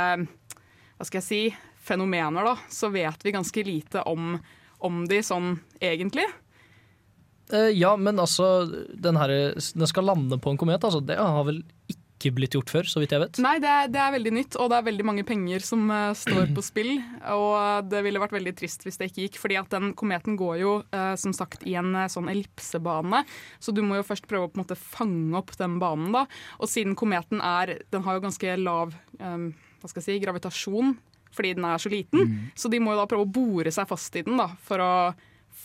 hva 0.98 1.06
skal 1.08 1.20
jeg 1.20 1.26
si, 1.28 1.42
fenomener, 1.84 2.46
da, 2.46 2.56
så 2.72 2.88
vet 2.94 3.24
vi 3.24 3.34
ganske 3.34 3.66
lite 3.66 4.04
om, 4.08 4.38
om 4.84 5.04
de 5.08 5.20
sånn 5.24 5.58
egentlig. 5.82 6.26
Eh, 7.52 7.74
ja, 7.76 7.96
men 7.96 8.18
altså, 8.18 8.64
den, 8.94 9.18
her, 9.20 9.34
den 9.54 9.90
skal 9.90 10.08
lande 10.08 10.38
på 10.40 10.52
en 10.52 10.60
komet, 10.60 10.84
altså. 10.84 11.02
Det 11.04 11.18
har 11.20 11.44
vel 11.44 11.60
ikke 11.90 12.32
blitt 12.38 12.54
gjort 12.56 12.70
før, 12.72 12.88
så 12.88 13.02
vidt 13.02 13.12
jeg 13.12 13.20
vet? 13.20 13.38
Nei, 13.44 13.58
det 13.60 13.68
er, 13.68 13.90
det 13.92 14.00
er 14.00 14.14
veldig 14.14 14.32
nytt, 14.32 14.56
og 14.56 14.70
det 14.72 14.78
er 14.78 14.86
veldig 14.86 15.06
mange 15.10 15.24
penger 15.28 15.64
som 15.66 15.82
uh, 15.92 16.14
står 16.16 16.54
på 16.56 16.64
spill. 16.64 16.94
Og 17.34 17.90
det 17.90 18.00
ville 18.06 18.22
vært 18.22 18.36
veldig 18.36 18.54
trist 18.56 18.86
hvis 18.86 18.96
det 19.00 19.10
ikke 19.10 19.26
gikk, 19.26 19.36
fordi 19.42 19.58
at 19.60 19.68
den 19.74 19.92
kometen 19.98 20.38
går 20.40 20.56
jo 20.62 20.78
uh, 20.94 21.12
som 21.20 21.34
sagt 21.36 21.66
i 21.68 21.76
en 21.80 21.92
uh, 21.92 22.06
sånn 22.08 22.30
ellipsebane. 22.32 23.24
Så 23.60 23.76
du 23.76 23.82
må 23.84 24.00
jo 24.00 24.06
først 24.08 24.28
prøve 24.30 24.48
å 24.48 24.54
på 24.54 24.60
en 24.60 24.64
måte 24.64 24.80
fange 24.80 25.36
opp 25.42 25.52
den 25.60 25.76
banen, 25.82 26.14
da. 26.16 26.24
Og 26.62 26.70
siden 26.70 26.96
kometen 26.96 27.44
er 27.44 27.76
Den 27.92 28.06
har 28.06 28.16
jo 28.16 28.24
ganske 28.24 28.56
lav 28.62 28.96
um, 29.20 29.50
hva 29.84 29.92
skal 29.92 30.00
jeg 30.00 30.08
si, 30.08 30.22
gravitasjon 30.24 30.94
fordi 31.34 31.56
den 31.58 31.66
er 31.66 31.82
så 31.82 31.90
liten. 31.90 32.28
Mm. 32.30 32.42
Så 32.54 32.70
de 32.70 32.78
må 32.78 32.94
jo 32.94 33.00
da 33.00 33.08
prøve 33.10 33.26
å 33.26 33.34
bore 33.34 33.72
seg 33.74 33.88
fast 33.90 34.14
i 34.14 34.22
den 34.22 34.38
da, 34.38 34.46
for 34.62 34.78
å, 34.78 34.92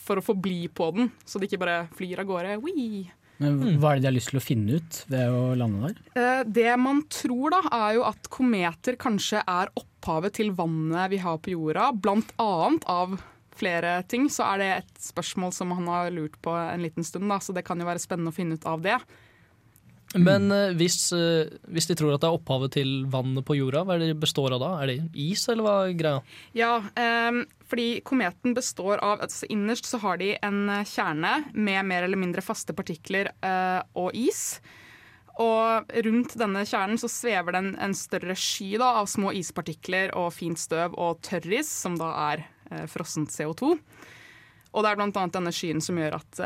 for 0.02 0.18
å 0.20 0.24
få 0.24 0.34
bli 0.34 0.64
på 0.66 0.90
den, 0.96 1.12
så 1.22 1.38
de 1.38 1.46
ikke 1.46 1.60
bare 1.62 1.84
flyr 1.94 2.24
av 2.24 2.26
gårde. 2.26 2.56
Wee. 2.64 3.04
Men 3.40 3.78
Hva 3.80 3.94
er 3.94 4.00
det 4.00 4.04
de 4.04 4.10
har 4.10 4.16
lyst 4.18 4.32
til 4.34 4.40
å 4.40 4.44
finne 4.44 4.80
ut 4.80 4.98
ved 5.08 5.32
å 5.32 5.44
lande 5.56 5.88
der? 5.88 6.00
Eh, 6.20 6.42
det 6.44 6.72
man 6.76 7.04
tror, 7.08 7.54
da, 7.54 7.62
er 7.86 7.96
jo 7.96 8.04
at 8.10 8.28
kometer 8.32 8.98
kanskje 9.00 9.40
er 9.48 9.72
opphavet 9.80 10.36
til 10.36 10.52
vannet 10.58 11.14
vi 11.14 11.22
har 11.22 11.40
på 11.40 11.54
jorda. 11.54 11.88
Blant 11.96 12.34
annet 12.42 12.84
av 12.90 13.16
flere 13.60 13.94
ting, 14.08 14.28
så 14.32 14.44
er 14.52 14.60
det 14.60 14.68
et 14.74 15.02
spørsmål 15.04 15.54
som 15.56 15.72
han 15.76 15.88
har 15.88 16.12
lurt 16.12 16.36
på 16.44 16.52
en 16.52 16.84
liten 16.84 17.06
stund. 17.06 17.28
Da, 17.32 17.40
så 17.40 17.56
det 17.56 17.64
kan 17.68 17.80
jo 17.80 17.88
være 17.88 18.02
spennende 18.02 18.32
å 18.32 18.36
finne 18.36 18.60
ut 18.60 18.68
av 18.68 18.84
det. 18.84 18.98
Men 20.18 20.50
uh, 20.50 20.72
hvis, 20.74 21.12
uh, 21.14 21.46
hvis, 21.70 21.86
de 21.86 21.94
tror 21.98 22.16
at 22.16 22.22
det 22.22 22.26
er 22.26 22.34
opphavet 22.34 22.74
til 22.74 22.90
vannet 23.10 23.46
på 23.46 23.54
jorda, 23.60 23.84
hva 23.86 23.94
er 23.94 24.08
det 24.08 24.18
består 24.18 24.56
av 24.56 24.62
da? 24.62 24.72
Er 24.82 24.90
det 24.90 24.96
is, 25.14 25.44
eller 25.52 25.66
hva 25.66 25.74
er 25.84 25.94
greia? 25.98 26.22
Ja, 26.56 26.72
um, 27.30 27.44
fordi 27.70 28.00
kometen 28.06 28.56
består 28.56 28.98
av 29.06 29.22
altså 29.22 29.46
Innerst 29.54 29.86
så 29.86 30.00
har 30.02 30.18
de 30.18 30.32
en 30.42 30.64
kjerne 30.88 31.36
med 31.54 31.86
mer 31.86 32.08
eller 32.08 32.18
mindre 32.18 32.42
faste 32.42 32.74
partikler 32.74 33.30
uh, 33.46 33.86
og 34.02 34.10
is. 34.18 34.58
Og 35.40 35.94
rundt 36.04 36.34
denne 36.36 36.66
kjernen 36.66 36.98
så 37.00 37.08
svever 37.08 37.54
det 37.54 37.62
en, 37.62 37.72
en 37.78 37.94
større 37.96 38.34
sky 38.34 38.74
da, 38.82 38.96
av 39.00 39.06
små 39.08 39.30
ispartikler 39.38 40.10
og 40.18 40.32
fint 40.34 40.58
støv 40.58 40.98
og 40.98 41.22
tørris, 41.24 41.70
som 41.70 41.94
da 42.00 42.10
er 42.32 42.42
frossent 42.90 43.32
CO2. 43.32 43.70
Og 44.70 44.84
det 44.84 44.90
er 44.90 44.98
bl.a. 44.98 45.22
denne 45.32 45.52
skyen 45.54 45.80
som 45.82 45.96
gjør 45.98 46.18
at, 46.20 46.42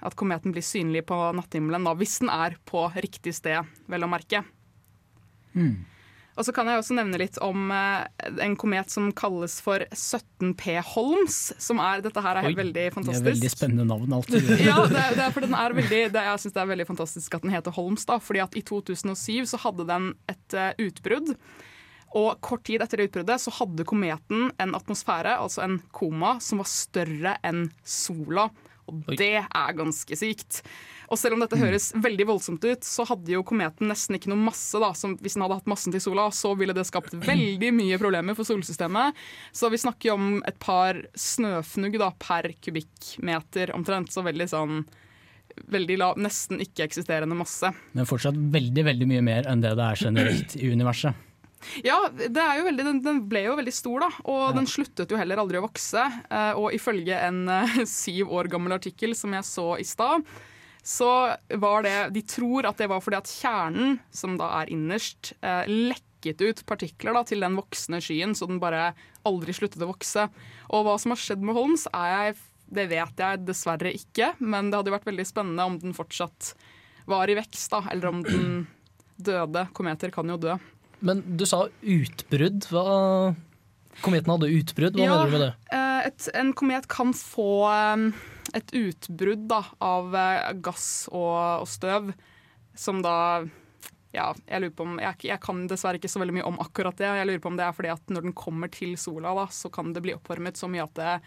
at, 0.00 0.16
kometen 0.18 0.54
blir 0.54 0.64
synlig 0.64 1.04
på 1.10 1.18
natthimmelen, 1.36 1.86
da, 1.86 1.94
hvis 1.98 2.20
den 2.22 2.32
er 2.32 2.58
på 2.68 2.86
riktig 2.96 3.34
sted, 3.36 3.68
vel 3.90 4.06
å 4.06 4.10
merke. 4.10 4.42
Mm. 5.54 5.86
Og 6.38 6.46
så 6.46 6.54
kan 6.56 6.68
jeg 6.70 6.80
også 6.80 6.94
nevne 6.96 7.18
litt 7.20 7.36
om 7.44 7.72
uh, 7.74 8.06
en 8.40 8.54
komet 8.56 8.88
som 8.88 9.10
kalles 9.12 9.58
for 9.60 9.82
17P 9.92 10.78
Holms. 10.92 11.40
som 11.60 11.82
er, 11.84 12.00
Dette 12.04 12.22
her 12.24 12.38
er 12.40 12.48
Oi, 12.48 12.54
veldig 12.56 12.86
fantastisk. 12.94 13.24
Det 13.26 13.32
er 13.32 13.34
veldig 13.34 13.50
spennende 13.52 13.88
navn 13.90 14.14
alltid. 14.16 14.52
ja, 14.70 14.78
det, 14.86 15.02
det, 15.18 15.24
er, 15.26 15.34
for 15.34 15.44
den 15.44 15.56
er 15.58 15.74
veldig, 15.76 16.04
det, 16.14 16.22
jeg 16.30 16.44
syns 16.44 16.56
det 16.56 16.62
er 16.62 16.70
veldig 16.70 16.86
fantastisk 16.92 17.36
at 17.36 17.44
den 17.44 17.52
heter 17.52 17.76
Holms. 17.76 18.06
da, 18.08 18.16
fordi 18.22 18.44
at 18.46 18.56
I 18.56 18.64
2007 18.70 19.50
så 19.52 19.60
hadde 19.66 19.88
den 19.90 20.14
et 20.32 20.56
uh, 20.56 20.70
utbrudd 20.86 21.34
og 22.16 22.40
kort 22.42 22.64
tid 22.66 22.82
etter 22.82 23.04
utbruddet 23.04 23.38
så 23.38 23.52
hadde 23.54 23.86
kometen 23.86 24.48
en 24.58 24.74
atmosfære, 24.74 25.36
altså 25.38 25.62
en 25.62 25.78
koma, 25.94 26.38
som 26.42 26.62
var 26.62 26.70
større 26.70 27.36
enn 27.46 27.68
sola. 27.86 28.48
Og 28.90 29.12
Oi. 29.12 29.18
det 29.20 29.34
er 29.40 29.76
ganske 29.78 30.18
sykt. 30.18 30.60
Og 31.10 31.18
selv 31.18 31.34
om 31.34 31.42
dette 31.42 31.58
mm. 31.58 31.62
høres 31.64 31.88
veldig 31.98 32.26
voldsomt 32.28 32.64
ut, 32.66 32.86
så 32.86 33.06
hadde 33.08 33.32
jo 33.34 33.42
kometen 33.46 33.90
nesten 33.90 34.18
ikke 34.18 34.30
noe 34.30 34.42
masse. 34.44 34.78
da, 34.78 34.92
som 34.94 35.16
Hvis 35.18 35.34
den 35.36 35.44
hadde 35.46 35.58
hatt 35.58 35.70
massen 35.70 35.94
til 35.94 36.02
sola, 36.04 36.28
så 36.34 36.52
ville 36.58 36.76
det 36.76 36.86
skapt 36.88 37.16
veldig 37.32 37.72
mye 37.74 37.98
problemer 38.02 38.38
for 38.38 38.46
solsystemet. 38.48 39.18
Så 39.56 39.72
vi 39.72 39.82
snakker 39.82 40.12
jo 40.12 40.18
om 40.18 40.28
et 40.46 40.58
par 40.62 41.00
snøfnugg 41.18 41.98
da, 42.02 42.12
per 42.18 42.52
kubikkmeter 42.62 43.74
omtrent. 43.76 44.12
Så 44.14 44.26
veldig 44.26 44.50
sånn 44.50 44.84
veldig 45.70 45.96
lav, 45.98 46.20
nesten 46.22 46.62
ikke-eksisterende 46.62 47.36
masse. 47.36 47.72
Men 47.96 48.08
fortsatt 48.08 48.38
veldig 48.54 48.84
veldig 48.86 49.08
mye 49.10 49.24
mer 49.24 49.50
enn 49.50 49.64
det 49.64 49.74
det 49.78 49.88
er 49.88 50.04
generelt 50.06 50.54
i 50.56 50.70
universet. 50.70 51.26
Ja, 51.84 51.98
veldig, 52.12 52.84
den, 52.84 53.00
den, 53.04 53.22
ble 53.28 53.44
jo 53.46 53.56
veldig 53.58 53.74
stor, 53.74 54.06
da. 54.06 54.10
Og 54.24 54.42
ja. 54.42 54.52
den 54.56 54.68
sluttet 54.70 55.12
jo 55.12 55.18
heller 55.20 55.42
aldri 55.42 55.60
å 55.60 55.66
vokse. 55.66 56.04
Eh, 56.30 56.52
og 56.58 56.74
ifølge 56.76 57.18
en 57.28 57.44
uh, 57.50 57.80
syv 57.88 58.32
år 58.36 58.50
gammel 58.52 58.76
artikkel 58.76 59.14
som 59.18 59.34
jeg 59.36 59.46
så 59.48 59.66
i 59.80 59.86
stad, 59.86 60.26
så 60.80 61.10
var 61.60 61.84
det 61.84 61.96
De 62.16 62.22
tror 62.24 62.64
at 62.70 62.78
det 62.80 62.88
var 62.88 63.02
fordi 63.04 63.18
at 63.18 63.28
kjernen, 63.30 63.98
som 64.14 64.38
da 64.40 64.48
er 64.62 64.72
innerst, 64.72 65.34
uh, 65.44 65.64
lekket 65.68 66.40
ut 66.40 66.64
partikler 66.68 67.16
da, 67.16 67.24
til 67.28 67.44
den 67.44 67.58
voksne 67.58 68.00
skyen, 68.04 68.34
så 68.36 68.48
den 68.48 68.60
bare 68.62 68.90
aldri 69.28 69.54
sluttet 69.56 69.84
å 69.84 69.92
vokse. 69.92 70.26
Og 70.72 70.86
hva 70.86 70.96
som 71.00 71.14
har 71.14 71.20
skjedd 71.20 71.44
med 71.44 71.56
Holmes, 71.58 71.86
jeg, 71.92 72.36
det 72.72 72.88
vet 72.90 73.24
jeg 73.24 73.44
dessverre 73.44 73.92
ikke. 73.96 74.34
Men 74.40 74.72
det 74.72 74.80
hadde 74.80 74.96
vært 74.96 75.08
veldig 75.08 75.28
spennende 75.28 75.68
om 75.68 75.80
den 75.80 75.96
fortsatt 75.96 76.54
var 77.10 77.30
i 77.30 77.36
vekst, 77.36 77.72
da, 77.72 77.84
eller 77.92 78.12
om 78.12 78.20
den 78.24 78.68
døde. 79.20 79.66
Kometer 79.76 80.12
kan 80.14 80.28
jo 80.30 80.38
dø. 80.40 80.56
Men 81.00 81.22
du 81.36 81.46
sa 81.48 81.66
utbrudd. 81.82 82.66
Hva 82.72 83.34
Kometen 84.00 84.32
hadde 84.32 84.48
utbrudd, 84.54 84.94
hva 84.96 85.04
Ja. 85.04 85.14
mener 85.16 85.26
du 85.26 85.32
med 85.34 85.42
det? 85.42 85.54
Eh, 85.76 86.06
et, 86.08 86.28
en 86.34 86.52
komet 86.56 86.86
kan 86.88 87.10
få 87.12 87.48
eh, 87.68 88.12
et 88.56 88.70
utbrudd 88.72 89.42
da, 89.50 89.58
av 89.84 90.14
eh, 90.16 90.52
gass 90.64 91.08
og, 91.12 91.60
og 91.64 91.68
støv, 91.68 92.12
som 92.74 93.02
da 93.04 93.44
ja, 94.14 94.30
jeg 94.48 94.62
lurer 94.62 94.72
på 94.74 94.86
om, 94.86 94.96
jeg, 95.02 95.20
jeg 95.28 95.40
kan 95.44 95.66
dessverre 95.70 96.00
ikke 96.00 96.08
så 96.10 96.22
veldig 96.22 96.38
mye 96.38 96.48
om 96.48 96.56
akkurat 96.62 96.96
det. 96.98 97.10
Jeg 97.20 97.28
lurer 97.28 97.42
på 97.44 97.50
om 97.52 97.58
det 97.60 97.66
er 97.66 97.76
fordi 97.76 97.92
at 97.92 98.08
når 98.10 98.24
den 98.26 98.32
kommer 98.34 98.72
til 98.72 98.96
sola, 98.98 99.34
da, 99.36 99.44
så 99.52 99.70
kan 99.70 99.92
det 99.92 100.02
bli 100.06 100.16
oppvarmet 100.16 100.56
så 100.58 100.70
mye 100.70 100.86
at 100.86 100.96
det 100.98 101.18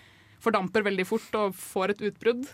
fordamper 0.43 0.83
veldig 0.83 1.05
fort 1.07 1.37
og 1.39 1.53
får 1.55 1.93
et 1.93 2.01
utbrudd. 2.09 2.47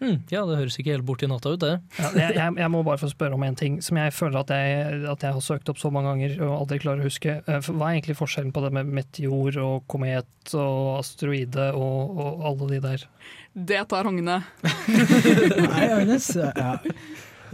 Hm, 0.00 0.16
ja, 0.32 0.42
det 0.48 0.56
høres 0.56 0.78
ikke 0.80 0.94
helt 0.94 1.04
borti 1.08 1.28
natta 1.28 1.52
ut, 1.52 1.60
det. 1.60 1.74
Ja, 1.98 2.10
jeg, 2.16 2.36
jeg, 2.38 2.56
jeg 2.62 2.72
må 2.72 2.82
bare 2.86 3.00
få 3.02 3.10
spørre 3.12 3.36
om 3.36 3.44
en 3.44 3.58
ting 3.58 3.78
som 3.84 3.98
jeg 4.00 4.14
føler 4.16 4.40
at 4.40 4.52
jeg, 4.54 5.00
at 5.12 5.26
jeg 5.26 5.36
har 5.36 5.44
søkt 5.44 5.68
opp 5.72 5.80
så 5.80 5.92
mange 5.92 6.14
ganger 6.14 6.36
og 6.46 6.54
aldri 6.62 6.80
klarer 6.80 7.04
å 7.04 7.08
huske. 7.10 7.36
Eh, 7.44 7.60
Hva 7.68 7.90
er 7.90 7.98
egentlig 7.98 8.16
forskjellen 8.16 8.54
på 8.56 8.64
det 8.64 8.72
med 8.78 8.94
meteor 9.00 9.60
og 9.60 9.84
komet 9.92 10.54
og 10.56 11.00
asteroide 11.02 11.70
og, 11.76 12.20
og 12.24 12.46
alle 12.52 12.70
de 12.74 12.80
der? 12.88 13.08
Det 13.52 13.82
tar 13.90 14.08
Hogne. 14.08 14.40
Nei, 14.64 15.90
Agnes. 15.90 16.32
Ja. 16.38 16.78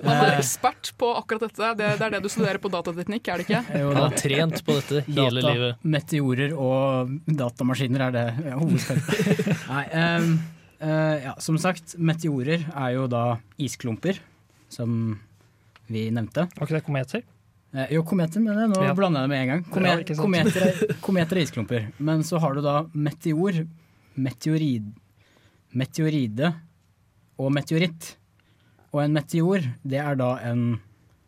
Han 0.04 0.12
er 0.12 0.32
Eh, 0.32 0.38
ekspert 0.38 0.90
på 0.98 1.08
akkurat 1.16 1.46
dette. 1.46 1.70
Det, 1.78 1.86
det 1.98 2.06
er 2.06 2.10
det 2.16 2.20
du 2.24 2.28
studerer 2.28 2.60
på 2.60 2.70
datateknikk, 2.72 3.28
er 3.32 3.40
det 3.40 3.46
ikke? 3.46 3.62
jo 3.80 3.92
Han 3.94 4.02
har 4.02 4.18
trent 4.20 4.64
på 4.66 4.76
dette 4.76 5.02
hele 5.08 5.40
Data, 5.40 5.54
livet. 5.54 5.86
Meteorer 5.96 6.52
og 6.52 7.14
datamaskiner 7.38 8.06
er 8.08 8.16
det 8.16 8.26
ja, 8.50 8.58
hovedfeltet. 8.60 9.48
Nei, 9.72 9.86
ehm, 9.96 10.28
eh, 10.36 10.55
ja, 10.80 11.34
som 11.40 11.56
sagt, 11.58 11.94
meteorer 11.98 12.66
er 12.72 12.90
jo 12.96 13.06
da 13.08 13.38
isklumper, 13.62 14.18
som 14.68 15.16
vi 15.88 16.08
nevnte. 16.10 16.48
Var 16.56 16.66
ikke 16.66 16.76
det 16.80 16.84
kometer? 16.86 17.22
Eh, 17.76 17.92
jo, 17.94 18.02
kometer, 18.08 18.40
men 18.40 18.58
jeg. 18.58 18.70
nå 18.72 18.82
Ja. 18.84 18.94
blander 18.96 19.22
jeg 19.22 19.28
det 19.28 19.32
med 19.32 19.42
en 19.42 19.50
gang. 19.52 19.64
Kome 19.72 19.90
Ja, 19.92 20.16
kometer, 20.18 20.66
er, 20.66 20.94
kometer 21.06 21.36
er 21.36 21.42
isklumper. 21.44 21.88
Men 21.98 22.22
så 22.26 22.40
har 22.42 22.54
du 22.56 22.62
da 22.64 22.76
meteor, 22.94 23.62
meteorid, 24.16 24.86
meteoride 25.76 26.54
og 27.38 27.52
meteoritt. 27.52 28.14
Og 28.94 29.02
en 29.04 29.12
meteor, 29.16 29.66
det 29.84 30.00
er 30.00 30.16
da 30.16 30.30
en, 30.48 30.78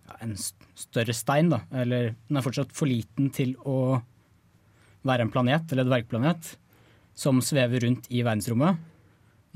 ja, 0.09 0.17
en 0.25 0.37
større 0.79 1.13
stein, 1.17 1.51
da. 1.53 1.61
Eller 1.73 2.15
den 2.29 2.41
er 2.41 2.47
fortsatt 2.47 2.73
for 2.77 2.89
liten 2.89 3.29
til 3.35 3.55
å 3.69 4.01
være 5.09 5.27
en 5.27 5.33
planet, 5.33 5.69
eller 5.73 5.85
et 5.85 5.91
dvergplanet, 5.93 6.55
som 7.19 7.43
svever 7.45 7.85
rundt 7.85 8.09
i 8.11 8.23
verdensrommet. 8.23 8.79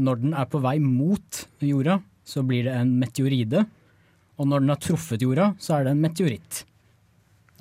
Når 0.00 0.20
den 0.22 0.32
er 0.34 0.46
på 0.49 0.61
vei 0.64 0.78
mot 0.80 1.42
jorda, 1.61 1.99
så 2.25 2.42
blir 2.46 2.64
det 2.64 2.72
en 2.78 2.94
meteoride. 3.00 3.66
Og 4.40 4.49
når 4.49 4.62
den 4.64 4.72
har 4.72 4.80
truffet 4.80 5.20
jorda, 5.22 5.50
så 5.61 5.76
er 5.80 5.84
det 5.84 5.92
en 5.96 6.00
meteoritt. 6.02 6.62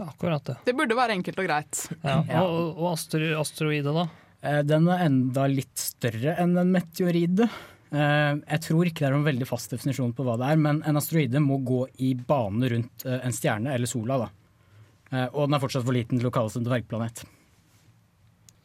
Akkurat 0.01 0.45
det. 0.47 0.55
Det 0.65 0.73
burde 0.77 0.95
være 0.97 1.13
enkelt 1.17 1.37
og 1.43 1.45
greit. 1.45 1.81
Ja. 2.01 2.15
Ja. 2.29 2.41
Og, 2.47 2.77
og 2.79 2.87
astro 2.95 3.27
asteroide, 3.41 3.91
da? 3.93 4.05
Eh, 4.41 4.61
Den 4.65 4.87
er 4.89 5.03
enda 5.05 5.43
litt 5.51 5.77
større 5.77 6.33
enn 6.41 6.55
en 6.57 6.71
meteoride. 6.73 7.45
Eh, 7.91 8.31
Jeg 8.47 8.61
tror 8.65 8.87
ikke 8.89 9.03
det 9.03 9.09
er 9.11 9.17
noen 9.17 9.27
veldig 9.27 9.45
fast 9.49 9.75
definisjon 9.75 10.15
på 10.17 10.25
hva 10.25 10.39
det 10.41 10.47
er, 10.55 10.61
men 10.63 10.79
en 10.87 10.97
asteroide 10.97 11.43
må 11.43 11.59
gå 11.67 11.83
i 12.01 12.15
bane 12.15 12.71
rundt 12.73 13.05
eh, 13.05 13.19
en 13.27 13.35
stjerne, 13.35 13.75
eller 13.75 13.91
sola, 13.91 14.17
da. 14.23 14.31
Eh, 15.11 15.27
Og 15.35 15.45
den 15.45 15.59
er 15.59 15.63
fortsatt 15.67 15.85
for 15.85 15.93
liten 15.99 16.17
til 16.17 16.31
å 16.31 16.33
kalles 16.33 16.57
en 16.57 16.65
dvergplanet. 16.65 17.25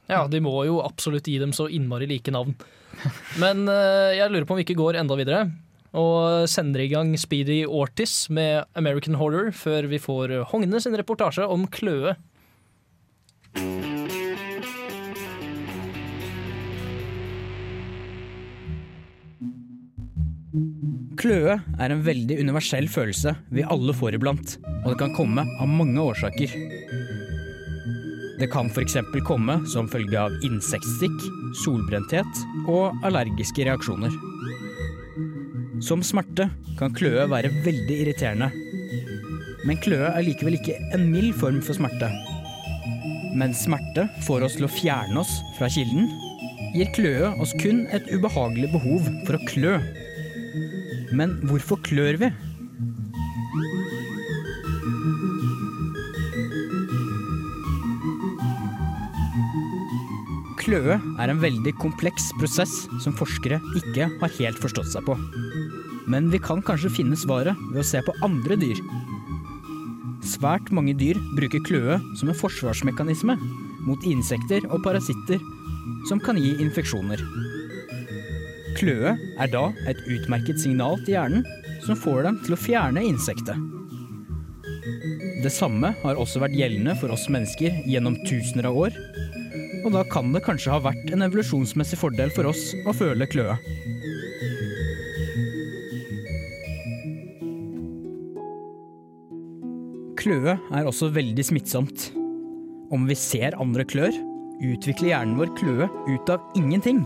Ja, 0.06 0.24
de 0.30 0.40
må 0.42 0.54
jo 0.68 0.80
absolutt 0.84 1.26
gi 1.26 1.38
dem 1.42 1.54
så 1.56 1.68
innmari 1.72 2.06
like 2.10 2.32
navn. 2.34 2.54
Men 3.42 3.66
eh, 3.70 4.16
jeg 4.20 4.30
lurer 4.32 4.46
på 4.46 4.54
om 4.54 4.60
vi 4.60 4.66
ikke 4.66 4.78
går 4.78 5.00
enda 5.02 5.18
videre. 5.18 5.46
Og 5.96 6.46
sender 6.50 6.84
i 6.84 6.90
gang 6.92 7.14
Speedy 7.18 7.62
Ortis 7.64 8.26
med 8.28 8.66
American 8.76 9.16
Horror 9.16 9.52
før 9.56 9.88
vi 9.90 10.00
får 10.02 10.34
Hogne 10.52 10.80
sin 10.82 10.96
reportasje 10.98 11.46
om 11.48 11.64
Kløe. 11.72 12.16
Kløe 21.16 21.56
er 21.80 21.92
en 21.92 22.02
veldig 22.04 22.36
universell 22.44 22.86
følelse 22.92 23.32
vi 23.54 23.64
alle 23.64 23.94
får 23.96 24.18
iblant, 24.18 24.56
og 24.84 24.92
det 24.92 24.98
kan 25.00 25.14
komme 25.16 25.46
av 25.46 25.70
mange 25.70 26.02
årsaker. 26.02 26.52
Det 28.36 28.50
kan 28.52 28.68
f.eks. 28.68 28.98
komme 29.24 29.62
som 29.72 29.88
følge 29.88 30.18
av 30.20 30.34
insektstikk, 30.44 31.22
solbrenthet 31.62 32.40
og 32.68 33.06
allergiske 33.06 33.64
reaksjoner. 33.64 34.12
Som 35.80 36.02
smerte 36.04 36.50
kan 36.76 36.92
kløe 36.96 37.24
være 37.32 37.52
veldig 37.64 37.96
irriterende. 38.02 38.50
Men 39.64 39.80
kløe 39.80 40.10
er 40.12 40.24
likevel 40.26 40.58
ikke 40.58 40.76
en 40.96 41.08
mild 41.12 41.32
form 41.40 41.62
for 41.64 41.78
smerte. 41.78 42.10
Mens 43.36 43.64
smerte 43.64 44.06
får 44.28 44.46
oss 44.46 44.58
til 44.58 44.68
å 44.68 44.72
fjerne 44.72 45.20
oss 45.20 45.32
fra 45.56 45.68
kilden, 45.72 46.10
gir 46.76 46.92
kløe 46.96 47.32
oss 47.40 47.56
kun 47.60 47.86
et 47.96 48.08
ubehagelig 48.12 48.68
behov 48.76 49.08
for 49.24 49.38
å 49.38 49.44
klø. 49.48 49.78
Men 51.16 51.38
hvorfor 51.48 51.80
klør 51.88 52.20
vi? 52.20 52.30
Kløe 60.66 60.96
er 60.98 61.30
en 61.30 61.38
veldig 61.38 61.76
kompleks 61.78 62.32
prosess 62.40 62.72
som 63.04 63.14
forskere 63.14 63.60
ikke 63.78 64.08
har 64.18 64.32
helt 64.40 64.58
forstått 64.58 64.88
seg 64.90 65.04
på. 65.06 65.14
Men 66.10 66.26
vi 66.32 66.40
kan 66.42 66.58
kanskje 66.66 66.90
finne 66.90 67.18
svaret 67.18 67.54
ved 67.68 67.84
å 67.84 67.86
se 67.86 68.00
på 68.02 68.14
andre 68.26 68.56
dyr. 68.58 68.80
Svært 70.26 70.72
mange 70.74 70.96
dyr 70.98 71.20
bruker 71.36 71.62
kløe 71.68 72.00
som 72.18 72.32
en 72.32 72.38
forsvarsmekanisme 72.40 73.36
mot 73.86 74.08
insekter 74.10 74.66
og 74.72 74.82
parasitter 74.82 75.38
som 76.10 76.18
kan 76.18 76.40
gi 76.42 76.56
infeksjoner. 76.64 77.22
Kløe 78.74 79.14
er 79.14 79.52
da 79.52 79.68
et 79.86 80.02
utmerket 80.02 80.58
signal 80.58 80.98
til 81.04 81.14
hjernen 81.14 81.46
som 81.86 81.94
får 81.94 82.26
dem 82.26 82.42
til 82.42 82.56
å 82.56 82.60
fjerne 82.60 83.06
insektet. 83.06 83.54
Det 85.46 85.54
samme 85.54 85.92
har 86.02 86.18
også 86.18 86.42
vært 86.42 86.58
gjeldende 86.58 86.96
for 86.98 87.14
oss 87.14 87.28
mennesker 87.30 87.84
gjennom 87.86 88.18
tusener 88.26 88.66
av 88.66 88.82
år, 88.88 88.98
og 89.86 89.92
da 89.94 90.02
kan 90.10 90.32
det 90.34 90.42
kanskje 90.42 90.72
ha 90.74 90.82
vært 90.82 91.12
en 91.14 91.22
evolusjonsmessig 91.28 91.98
fordel 92.00 92.32
for 92.34 92.50
oss 92.50 92.72
å 92.90 92.94
føle 92.96 93.28
kløe. 93.30 93.54
Kløe 100.18 100.56
er 100.58 100.88
også 100.90 101.12
veldig 101.14 101.44
smittsomt. 101.46 102.08
Om 102.90 103.06
vi 103.06 103.14
ser 103.18 103.54
andre 103.62 103.86
klør, 103.86 104.10
utvikler 104.58 105.12
hjernen 105.12 105.38
vår 105.38 105.54
kløe 105.60 105.86
ut 106.10 106.34
av 106.34 106.58
ingenting. 106.58 107.04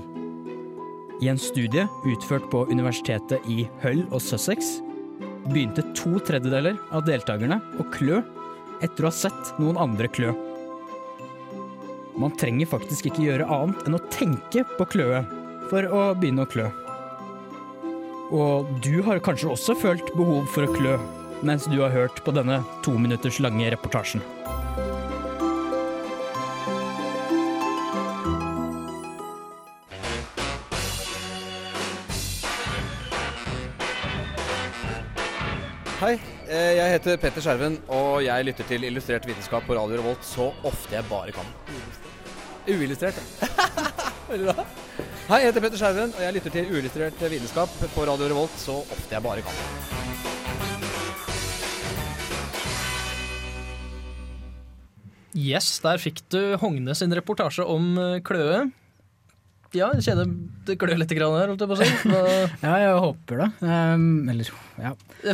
I 1.21 1.29
en 1.29 1.41
studie 1.41 1.85
utført 2.09 2.49
på 2.49 2.65
universitetet 2.73 3.45
i 3.53 3.67
Hull 3.85 4.07
og 4.09 4.23
Sussex 4.25 4.79
begynte 5.51 5.85
to 5.93 6.17
tredjedeler 6.25 6.81
av 6.97 7.05
deltakerne 7.05 7.61
å 7.77 7.85
klø 7.93 8.23
etter 8.81 9.05
å 9.05 9.11
ha 9.11 9.19
sett 9.27 9.53
noen 9.61 9.77
andre 9.81 10.09
klø. 10.09 10.33
Man 12.21 12.35
trenger 12.37 12.69
faktisk 12.69 13.07
ikke 13.09 13.23
gjøre 13.25 13.47
annet 13.49 13.87
enn 13.89 13.97
å 13.97 14.03
tenke 14.13 14.67
på 14.77 14.87
kløe 14.93 15.23
for 15.71 15.87
å 15.89 16.01
begynne 16.19 16.45
å 16.45 16.51
klø. 16.53 16.67
Og 18.37 18.69
du 18.85 19.01
har 19.07 19.23
kanskje 19.25 19.49
også 19.55 19.77
følt 19.81 20.13
behov 20.19 20.51
for 20.53 20.67
å 20.67 20.75
klø 20.75 20.99
mens 21.41 21.65
du 21.71 21.79
har 21.81 21.95
hørt 21.95 22.21
på 22.21 22.35
denne 22.37 22.59
to 22.85 22.93
minutters 23.01 23.41
lange 23.41 23.71
reportasjen. 23.73 24.21
Hei, 36.01 36.15
eh, 36.49 36.77
jeg 36.77 36.93
heter 36.99 37.17
Petter 37.21 37.45
Skjerven, 37.45 37.81
og 37.93 38.21
jeg 38.25 38.45
lytter 38.49 38.69
til 38.69 38.85
Illustrert 38.89 39.25
vitenskap 39.29 39.65
på 39.65 39.81
Radio 39.81 40.03
Revolt 40.03 40.25
så 40.25 40.53
ofte 40.69 40.97
jeg 40.97 41.09
bare 41.09 41.33
kan. 41.37 41.49
Uillustrert. 42.69 43.17
Hei, 45.31 45.39
jeg 45.41 45.49
heter 45.49 45.63
Petter 45.63 45.79
Skjerven, 45.79 46.13
og 46.17 46.23
jeg 46.25 46.35
lytter 46.37 46.53
til 46.55 46.73
Uillustrert 46.75 47.23
vitenskap 47.31 47.71
på 47.95 48.05
Radio 48.07 48.29
Revolt 48.31 48.57
så 48.61 48.81
ofte 48.83 49.15
jeg 49.15 49.23
bare 49.25 49.43
kan. 49.47 49.57
Yes, 55.31 55.79
der 55.81 56.01
fikk 56.03 56.25
du 56.35 56.41
Hogne 56.61 56.95
sin 56.99 57.15
reportasje 57.15 57.65
om 57.65 57.95
eh, 58.03 58.19
Kløe. 58.27 58.67
Ja, 59.71 59.87
jeg 59.95 60.03
kjenner 60.03 60.27
det 60.67 60.75
klør 60.81 60.99
litt 60.99 61.13
grann 61.15 61.37
her, 61.39 61.47
holdt 61.53 61.61
jeg 61.63 61.71
på 61.71 61.77
å 61.77 61.79
si. 61.79 61.87
Ja, 62.65 62.73
jeg 62.83 62.95
håper 63.05 63.35
det. 63.43 63.47
Um, 63.63 64.27
eller 64.33 64.49
ja. 64.81 64.91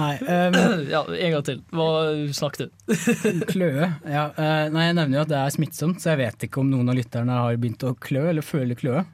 Nei, 0.00 0.14
um, 0.24 0.56
ja, 0.88 1.02
en 1.02 1.34
gang 1.34 1.44
til. 1.44 1.58
Hva 1.76 1.88
snakket 2.32 2.60
du. 2.64 2.68
kløe. 3.52 3.84
Ja, 4.08 4.24
uh, 4.32 4.64
nei, 4.72 4.86
jeg 4.88 4.96
nevner 4.96 5.16
jo 5.18 5.24
at 5.26 5.32
det 5.34 5.40
er 5.42 5.52
smittsomt, 5.58 6.00
så 6.00 6.06
jeg 6.14 6.22
vet 6.22 6.38
ikke 6.48 6.62
om 6.64 6.72
noen 6.72 6.88
av 6.88 6.96
lytterne 6.96 7.36
har 7.44 7.60
begynt 7.60 7.84
å 7.84 7.92
klø 8.00 8.24
eller 8.32 8.44
føle 8.46 8.72
kløe. 8.80 9.04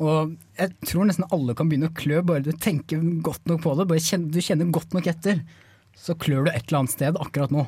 Og 0.00 0.36
jeg 0.60 0.68
tror 0.84 1.04
nesten 1.08 1.32
alle 1.32 1.56
kan 1.56 1.68
begynne 1.68 1.88
å 1.88 1.96
klø 1.96 2.20
bare 2.28 2.44
du 2.44 2.52
tenker 2.52 3.00
godt 3.24 3.44
nok 3.48 3.60
på 3.64 3.72
det. 3.80 3.88
Bare 3.88 4.04
kjenner, 4.04 4.28
du 4.36 4.40
kjenner 4.44 4.68
godt 4.72 4.92
nok 4.96 5.08
etter. 5.12 5.36
så 5.96 6.12
klør 6.16 6.44
du 6.46 6.50
et 6.52 6.64
eller 6.68 6.78
annet 6.84 6.92
sted 6.92 7.16
akkurat 7.20 7.50
nå. 7.52 7.64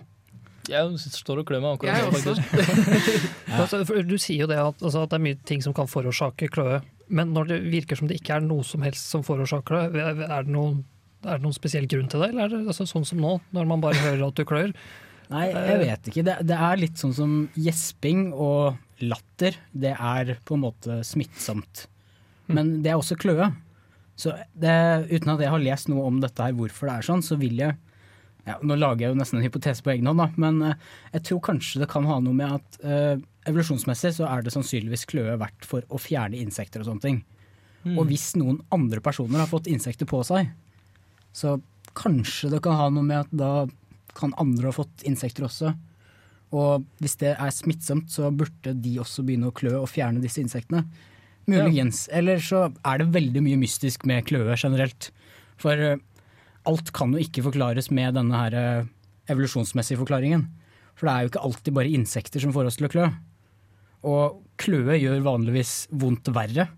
Jeg 0.70 1.12
står 1.16 1.42
og 1.42 1.48
klør 1.48 1.62
meg 1.64 1.76
akkurat 1.76 2.04
nå, 2.06 2.12
faktisk. 2.14 3.30
Altså, 3.62 3.82
du 4.06 4.16
sier 4.20 4.44
jo 4.44 4.48
det 4.50 4.58
at, 4.62 4.78
altså, 4.78 5.02
at 5.04 5.12
det 5.12 5.18
er 5.18 5.24
mye 5.26 5.38
ting 5.48 5.62
som 5.64 5.74
kan 5.76 5.90
forårsake 5.90 6.48
kløe, 6.54 6.80
men 7.12 7.32
når 7.34 7.50
det 7.50 7.58
virker 7.72 7.98
som 7.98 8.08
det 8.08 8.20
ikke 8.20 8.38
er 8.38 8.44
noe 8.46 8.64
som 8.66 8.84
helst 8.86 9.10
som 9.12 9.24
forårsaker 9.26 9.90
det, 9.92 10.04
er 10.28 10.46
det 10.46 10.54
noen, 10.54 10.84
er 11.26 11.38
det 11.40 11.44
noen 11.44 11.56
spesiell 11.56 11.88
grunn 11.90 12.08
til 12.12 12.22
det, 12.22 12.30
eller 12.32 12.46
er 12.46 12.54
det 12.54 12.62
altså, 12.72 12.86
sånn 12.88 13.06
som 13.08 13.20
nå, 13.22 13.34
når 13.54 13.68
man 13.68 13.82
bare 13.82 14.00
hører 14.00 14.24
at 14.28 14.38
du 14.38 14.46
klør? 14.48 14.72
Nei, 15.32 15.46
jeg 15.48 15.80
vet 15.80 16.08
ikke. 16.10 16.24
Det, 16.26 16.38
det 16.44 16.56
er 16.68 16.80
litt 16.80 17.00
sånn 17.00 17.14
som 17.16 17.36
gjesping 17.56 18.26
og 18.36 18.76
latter. 19.00 19.56
Det 19.72 19.94
er 19.96 20.34
på 20.44 20.58
en 20.58 20.64
måte 20.66 20.98
smittsomt. 21.08 21.86
Men 22.52 22.74
det 22.84 22.92
er 22.92 23.00
også 23.00 23.16
kløe. 23.20 23.48
Så 24.18 24.34
det, 24.52 24.74
uten 25.08 25.32
at 25.32 25.40
jeg 25.40 25.52
har 25.54 25.62
lest 25.62 25.88
noe 25.88 26.04
om 26.10 26.20
dette 26.20 26.44
her, 26.44 26.52
hvorfor 26.56 26.90
det 26.90 26.98
er 26.98 27.08
sånn, 27.08 27.24
så 27.24 27.38
vil 27.40 27.62
jeg 27.62 27.78
ja, 28.48 28.56
Nå 28.66 28.74
lager 28.74 29.06
jeg 29.06 29.12
jo 29.12 29.18
nesten 29.20 29.38
en 29.38 29.44
hypotese 29.46 29.84
på 29.84 29.92
egen 29.94 30.08
hånd, 30.10 30.18
da, 30.18 30.28
men 30.42 30.62
eh, 30.66 30.88
jeg 31.14 31.28
tror 31.28 31.42
kanskje 31.46 31.84
det 31.84 31.90
kan 31.92 32.08
ha 32.08 32.16
noe 32.22 32.34
med 32.34 32.56
at 32.58 32.80
eh, 32.82 33.20
evolusjonsmessig 33.46 34.16
så 34.16 34.26
er 34.30 34.42
det 34.42 34.54
sannsynligvis 34.54 35.06
kløe 35.10 35.36
verdt 35.38 35.68
for 35.68 35.86
å 35.86 36.00
fjerne 36.00 36.40
insekter 36.42 36.82
og 36.82 36.90
sånne 36.90 37.04
ting. 37.04 37.20
Mm. 37.84 37.96
Og 37.96 38.08
hvis 38.10 38.32
noen 38.38 38.60
andre 38.74 39.02
personer 39.02 39.42
har 39.42 39.50
fått 39.50 39.70
insekter 39.70 40.08
på 40.10 40.22
seg, 40.26 40.50
så 41.34 41.56
kanskje 41.98 42.50
det 42.52 42.62
kan 42.64 42.78
ha 42.78 42.90
noe 42.92 43.06
med 43.06 43.24
at 43.24 43.32
da 43.34 43.52
kan 44.18 44.34
andre 44.40 44.70
ha 44.70 44.76
fått 44.76 45.06
insekter 45.08 45.46
også. 45.46 45.72
Og 46.52 46.84
hvis 47.00 47.16
det 47.22 47.32
er 47.32 47.54
smittsomt, 47.54 48.10
så 48.12 48.28
burde 48.34 48.74
de 48.84 48.98
også 49.00 49.24
begynne 49.24 49.48
å 49.48 49.56
klø 49.56 49.78
og 49.78 49.88
fjerne 49.90 50.22
disse 50.22 50.42
insektene. 50.42 50.84
Muligens. 51.50 52.04
Eller 52.12 52.42
så 52.44 52.68
er 52.86 53.00
det 53.00 53.12
veldig 53.14 53.42
mye 53.44 53.60
mystisk 53.60 54.04
med 54.08 54.26
kløe 54.28 54.54
generelt. 54.54 55.10
For 55.60 55.78
eh, 55.78 56.00
alt 56.68 56.92
kan 56.94 57.14
jo 57.14 57.22
ikke 57.22 57.44
forklares 57.48 57.90
med 57.94 58.16
denne 58.18 58.38
her 58.38 58.56
eh, 58.58 58.90
evolusjonsmessige 59.32 60.00
forklaringen. 60.00 60.46
For 60.98 61.08
det 61.08 61.14
er 61.14 61.24
jo 61.24 61.32
ikke 61.32 61.44
alltid 61.48 61.76
bare 61.76 61.94
insekter 61.96 62.42
som 62.42 62.54
får 62.54 62.70
oss 62.70 62.78
til 62.78 62.88
å 62.88 62.92
klø. 62.92 63.08
Og 64.06 64.42
kløe 64.60 64.98
gjør 64.98 65.24
vanligvis 65.24 65.86
vondt 65.90 66.30
verre. 66.34 66.68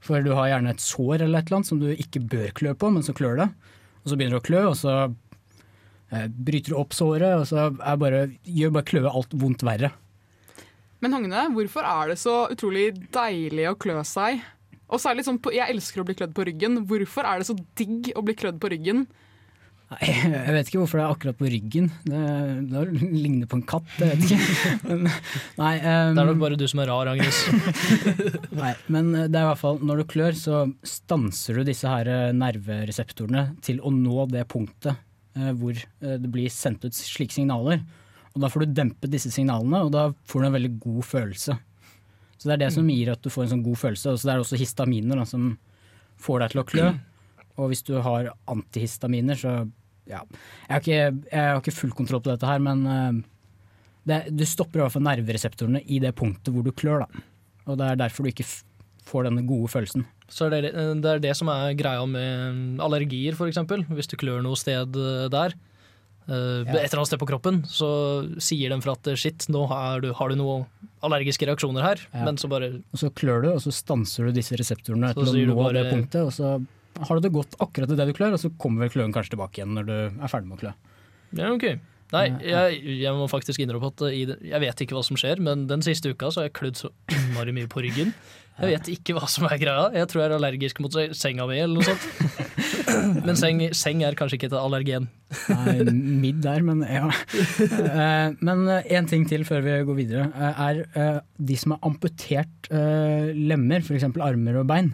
For 0.00 0.24
du 0.24 0.32
har 0.36 0.52
gjerne 0.52 0.72
et 0.72 0.84
sår 0.84 1.26
eller 1.26 1.40
et 1.40 1.48
eller 1.50 1.60
annet 1.60 1.70
som 1.70 1.80
du 1.80 1.90
ikke 1.92 2.22
bør 2.24 2.54
klø 2.56 2.76
på, 2.76 2.92
men 2.92 3.04
så 3.04 3.16
klør 3.16 3.42
det. 3.42 3.48
Og 4.00 4.12
så 4.12 4.16
begynner 4.16 4.38
du 4.38 4.40
å 4.40 4.46
klø, 4.46 4.62
og 4.70 4.76
så 4.80 4.94
eh, 5.04 6.28
bryter 6.28 6.72
du 6.72 6.78
opp 6.80 6.96
såret, 6.96 7.42
og 7.42 7.44
så 7.50 7.68
bare, 8.00 8.30
gjør 8.48 8.72
bare 8.78 8.88
kløe 8.88 9.12
alt 9.12 9.36
vondt 9.36 9.64
verre. 9.66 9.92
Men 11.00 11.16
Hogne, 11.16 11.46
hvorfor 11.56 11.84
er 11.88 12.12
det 12.12 12.18
så 12.20 12.42
utrolig 12.52 12.90
deilig 13.12 13.68
å 13.70 13.76
klø 13.80 14.00
seg? 14.08 14.40
Og 14.90 14.98
særlig 15.02 15.22
sånn, 15.26 15.38
på- 15.42 15.52
Jeg 15.54 15.70
elsker 15.70 16.02
å 16.02 16.06
bli 16.06 16.14
klødd 16.18 16.34
på 16.34 16.44
ryggen. 16.48 16.80
Hvorfor 16.86 17.24
er 17.24 17.38
det 17.38 17.46
så 17.46 17.56
digg 17.78 18.12
å 18.16 18.22
bli 18.26 18.34
klødd 18.34 18.58
på 18.62 18.70
ryggen? 18.72 19.04
Nei, 19.90 20.06
Jeg 20.06 20.52
vet 20.54 20.68
ikke 20.70 20.78
hvorfor 20.84 21.00
det 21.00 21.02
er 21.04 21.14
akkurat 21.16 21.38
på 21.40 21.48
ryggen. 21.50 21.88
Det, 22.06 22.18
det 22.70 22.82
ligner 23.10 23.48
på 23.50 23.58
en 23.58 23.64
katt, 23.66 23.88
jeg 23.98 24.12
vet 24.12 24.26
ikke. 24.26 24.74
Men, 24.90 25.00
nei, 25.58 25.72
um, 25.82 26.14
Det 26.14 26.22
er 26.22 26.28
nok 26.30 26.38
bare 26.44 26.58
du 26.60 26.66
som 26.70 26.82
er 26.84 26.90
rar, 26.92 27.10
Agnes. 27.10 27.40
Nei, 28.60 28.70
men 28.86 29.10
det 29.16 29.34
er 29.34 29.42
i 29.42 29.48
hvert 29.48 29.58
fall 29.62 29.80
når 29.82 30.02
du 30.02 30.04
klør, 30.12 30.38
så 30.38 30.60
stanser 30.86 31.58
du 31.58 31.64
disse 31.66 31.90
her 31.90 32.06
eh, 32.10 32.30
nervereseptorene 32.38 33.56
til 33.66 33.80
å 33.82 33.90
nå 33.94 34.28
det 34.30 34.44
punktet 34.50 34.94
eh, 35.38 35.50
hvor 35.58 35.74
eh, 35.74 36.16
det 36.22 36.30
blir 36.30 36.50
sendt 36.54 36.86
ut 36.86 36.94
slike 36.94 37.34
signaler. 37.34 37.82
Og 38.36 38.44
da 38.44 38.50
får 38.52 38.66
du 38.68 38.74
dempet 38.78 39.10
disse 39.10 39.32
signalene, 39.34 39.82
og 39.86 39.90
da 39.94 40.04
får 40.30 40.44
du 40.44 40.46
en 40.52 40.54
veldig 40.54 40.72
god 40.86 41.02
følelse. 41.08 41.58
Så 42.40 42.48
det 42.48 42.56
er 42.56 42.62
det 42.62 42.70
som 42.72 42.88
gir 42.88 43.10
at 43.12 43.20
du 43.20 43.28
får 43.32 43.44
en 43.44 43.52
sånn 43.54 43.66
god 43.66 43.80
følelse. 43.82 44.14
Og 44.14 44.20
så 44.20 44.28
det 44.28 44.32
er 44.32 44.42
også 44.42 44.60
histaminer 44.60 45.20
da, 45.20 45.26
som 45.28 45.50
får 46.20 46.40
deg 46.40 46.54
til 46.54 46.62
å 46.62 46.68
klø. 46.70 46.86
Og 47.60 47.68
hvis 47.68 47.84
du 47.84 47.98
har 48.00 48.30
antihistaminer, 48.48 49.36
så 49.36 49.58
ja. 50.08 50.22
Jeg 50.66 50.72
har 50.72 50.80
ikke, 50.80 51.26
jeg 51.28 51.44
har 51.44 51.60
ikke 51.60 51.76
full 51.76 51.92
kontroll 51.94 52.22
på 52.24 52.32
dette 52.32 52.48
her, 52.48 52.62
men 52.64 52.80
eh, 52.88 53.20
det, 54.08 54.22
du 54.32 54.46
stopper 54.48 54.80
i 54.80 54.84
hvert 54.86 54.96
fall 54.96 55.04
nervereseptorene 55.06 55.84
i 55.84 56.00
det 56.02 56.14
punktet 56.18 56.50
hvor 56.54 56.64
du 56.66 56.72
klør. 56.72 57.04
Da. 57.04 57.24
Og 57.68 57.78
det 57.78 57.90
er 57.90 58.00
derfor 58.00 58.24
du 58.24 58.32
ikke 58.32 58.48
får 59.10 59.28
denne 59.28 59.44
gode 59.46 59.70
følelsen. 59.72 60.06
Så 60.30 60.48
det, 60.52 60.62
det 60.72 61.12
er 61.12 61.22
det 61.22 61.34
som 61.36 61.50
er 61.52 61.76
greia 61.78 62.02
med 62.08 62.80
allergier, 62.82 63.36
f.eks. 63.36 63.60
Hvis 63.90 64.10
du 64.10 64.16
klør 64.20 64.40
noe 64.46 64.58
sted 64.58 64.96
eh, 64.96 65.28
eh, 66.28 66.60
et 66.66 66.74
eller 66.90 67.00
annet 67.00 67.10
sted 67.10 67.20
på 67.22 67.28
kroppen, 67.30 67.62
så 67.66 67.88
sier 68.42 68.70
den 68.74 68.82
fra 68.84 68.92
at 68.98 69.10
shit, 69.18 69.46
nå 69.48 69.66
har 69.70 70.00
du, 70.04 70.10
har 70.16 70.28
du 70.28 70.36
noen 70.40 70.66
allergiske 71.02 71.46
reaksjoner 71.48 71.82
her. 71.82 72.02
Ja. 72.12 72.24
Men 72.28 72.36
så 72.40 72.48
bare 72.52 72.82
Og 72.92 72.98
så 73.00 73.10
klør 73.10 73.42
du, 73.46 73.48
og 73.54 73.62
så 73.64 73.72
stanser 73.72 74.28
du 74.28 74.32
disse 74.36 74.56
reseptorene 74.60 75.10
Etter 75.14 75.24
til 75.30 75.44
å 75.46 75.54
nå 75.54 75.56
bare- 75.62 75.82
det 75.82 75.92
punktet, 75.94 76.20
og 76.26 76.32
så 76.36 76.58
har 77.06 77.16
du 77.16 77.20
det 77.24 77.32
gått 77.32 77.54
akkurat 77.62 77.88
til 77.88 77.96
det 77.96 78.06
du 78.10 78.12
klør, 78.12 78.34
og 78.36 78.40
så 78.42 78.50
kommer 78.58 78.84
vel 78.84 78.90
kløen 78.92 79.12
kanskje 79.14 79.36
tilbake 79.36 79.60
igjen 79.62 79.72
når 79.78 79.86
du 79.86 79.94
er 79.96 80.28
ferdig 80.28 80.50
med 80.50 80.58
å 80.58 80.60
klø. 80.60 80.72
Ja, 81.38 81.52
ok. 81.54 81.78
Nei, 82.10 82.26
jeg, 82.42 82.80
jeg 83.04 83.14
må 83.14 83.28
faktisk 83.30 83.62
innrømme 83.62 83.92
at 83.92 84.02
jeg 84.10 84.60
vet 84.64 84.80
ikke 84.82 84.96
hva 84.96 85.02
som 85.06 85.18
skjer, 85.20 85.38
men 85.46 85.68
den 85.70 85.84
siste 85.86 86.10
uka 86.10 86.32
så 86.32 86.42
har 86.42 86.48
jeg 86.48 86.56
klødd 86.58 86.80
så 86.80 86.90
innmari 87.14 87.54
mye 87.54 87.70
på 87.70 87.84
ryggen. 87.84 88.10
Jeg 88.60 88.74
vet 88.74 88.88
ikke 88.92 89.14
hva 89.16 89.28
som 89.30 89.46
er 89.48 89.56
greia. 89.60 89.86
Jeg 89.94 90.08
tror 90.10 90.20
jeg 90.20 90.28
er 90.28 90.34
allergisk 90.36 90.80
mot 90.84 90.96
senga 91.16 91.46
mi 91.48 91.60
eller 91.62 91.78
noe 91.78 91.86
sånt. 91.86 92.02
Men 93.24 93.38
seng, 93.38 93.60
seng 93.76 94.02
er 94.04 94.16
kanskje 94.18 94.36
ikke 94.36 94.48
et 94.50 94.56
allergen. 94.58 95.06
Nei, 95.48 95.76
midd 95.94 96.40
der, 96.42 96.60
men 96.66 96.80
ja. 96.82 97.06
Eh, 97.62 98.32
Men 98.42 98.64
én 98.82 99.06
ting 99.08 99.22
til 99.30 99.44
før 99.46 99.62
vi 99.64 99.76
går 99.86 99.96
videre, 99.96 100.24
eh, 100.34 100.62
er 100.66 100.80
eh, 100.98 101.20
de 101.38 101.56
som 101.60 101.76
har 101.76 101.86
amputert 101.86 102.68
eh, 102.74 103.30
lemmer, 103.36 103.84
f.eks. 103.86 104.08
armer 104.18 104.58
og 104.60 104.66
bein. 104.68 104.90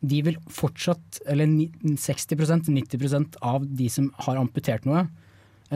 De 0.00 0.22
vil 0.24 0.38
fortsatt, 0.54 1.20
eller 1.30 1.50
60-90% 1.98 3.36
av 3.42 3.66
de 3.66 3.90
som 3.92 4.08
har 4.24 4.40
amputert 4.40 4.86
noe, 4.88 5.04
eh, 5.04 5.21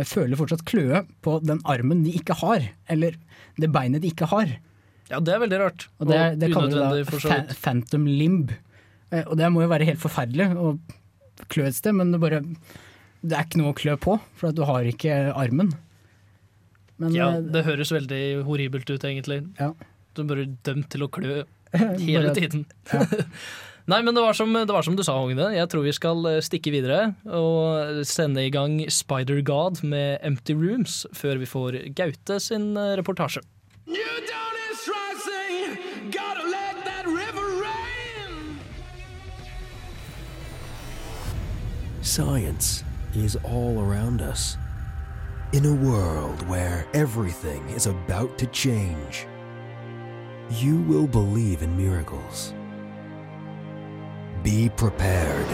føler 0.04 0.36
fortsatt 0.36 0.64
kløe 0.68 1.06
på 1.24 1.38
den 1.40 1.60
armen 1.64 2.02
de 2.04 2.12
ikke 2.18 2.34
har, 2.42 2.60
eller 2.92 3.14
det 3.56 3.70
beinet 3.72 4.02
de 4.02 4.10
ikke 4.12 4.26
har. 4.28 4.46
Ja, 5.08 5.20
det 5.20 5.32
er 5.32 5.38
veldig 5.40 5.58
rart. 5.62 5.86
Og 6.00 6.08
det, 6.10 6.20
det 6.42 6.52
kaller 6.52 6.68
du 7.00 7.04
da 7.30 7.54
phantom 7.54 8.04
limb. 8.06 8.50
Eh, 9.10 9.22
Og 9.30 9.36
det 9.38 9.48
må 9.54 9.62
jo 9.62 9.68
være 9.70 9.86
helt 9.88 10.00
forferdelig 10.02 10.50
å 10.58 10.74
klø 11.48 11.64
et 11.68 11.74
sted, 11.78 11.94
men 11.94 12.10
det, 12.12 12.20
bare, 12.20 12.40
det 13.22 13.32
er 13.38 13.44
ikke 13.46 13.60
noe 13.62 13.72
å 13.72 13.76
klø 13.78 13.96
på, 13.96 14.18
for 14.36 14.52
du 14.52 14.64
har 14.66 14.82
ikke 14.84 15.32
armen. 15.32 15.72
Men, 16.98 17.14
Ja, 17.14 17.30
eh, 17.36 17.40
det 17.54 17.64
høres 17.64 17.92
veldig 17.94 18.42
horribelt 18.44 18.90
ut, 18.90 19.04
egentlig. 19.04 19.44
Ja. 19.60 19.72
Du 20.16 20.22
er 20.24 20.30
bare 20.34 20.46
dømt 20.66 20.88
til 20.90 21.04
å 21.06 21.08
klø 21.12 21.44
hele 21.76 22.28
Bare- 22.28 22.34
tiden. 22.34 22.66
Nei, 23.86 24.00
men 24.02 24.16
det 24.16 24.22
var, 24.22 24.34
som, 24.34 24.50
det 24.52 24.72
var 24.74 24.82
som 24.82 24.96
du 24.98 25.04
sa, 25.06 25.14
Hogne. 25.14 25.52
Jeg 25.54 25.70
tror 25.70 25.84
vi 25.86 25.92
skal 25.94 26.24
eh, 26.26 26.40
stikke 26.42 26.72
videre 26.74 27.12
og 27.30 28.02
sende 28.06 28.42
i 28.42 28.50
gang 28.50 28.80
Spider 28.90 29.38
God 29.46 29.84
med 29.86 30.18
Empty 30.26 30.56
Rooms 30.58 31.04
før 31.14 31.38
vi 31.38 31.46
får 31.46 31.78
Gaute 31.94 32.40
sin 32.42 32.72
eh, 32.74 32.96
reportasje. 32.98 33.44
Science 42.02 42.82
is 43.14 43.36
all 43.44 43.78
around 43.78 44.22
us. 44.22 44.56
In 45.52 45.66
a 45.66 45.74
world 45.74 46.42
where 46.48 46.86
everything 46.94 47.62
is 47.70 47.86
about 47.86 48.38
to 48.38 48.46
change, 48.46 49.26
you 50.50 50.80
will 50.88 51.06
believe 51.06 51.62
in 51.62 51.76
miracles. 51.76 52.55
Be 54.46 54.70
prepared. 54.76 55.48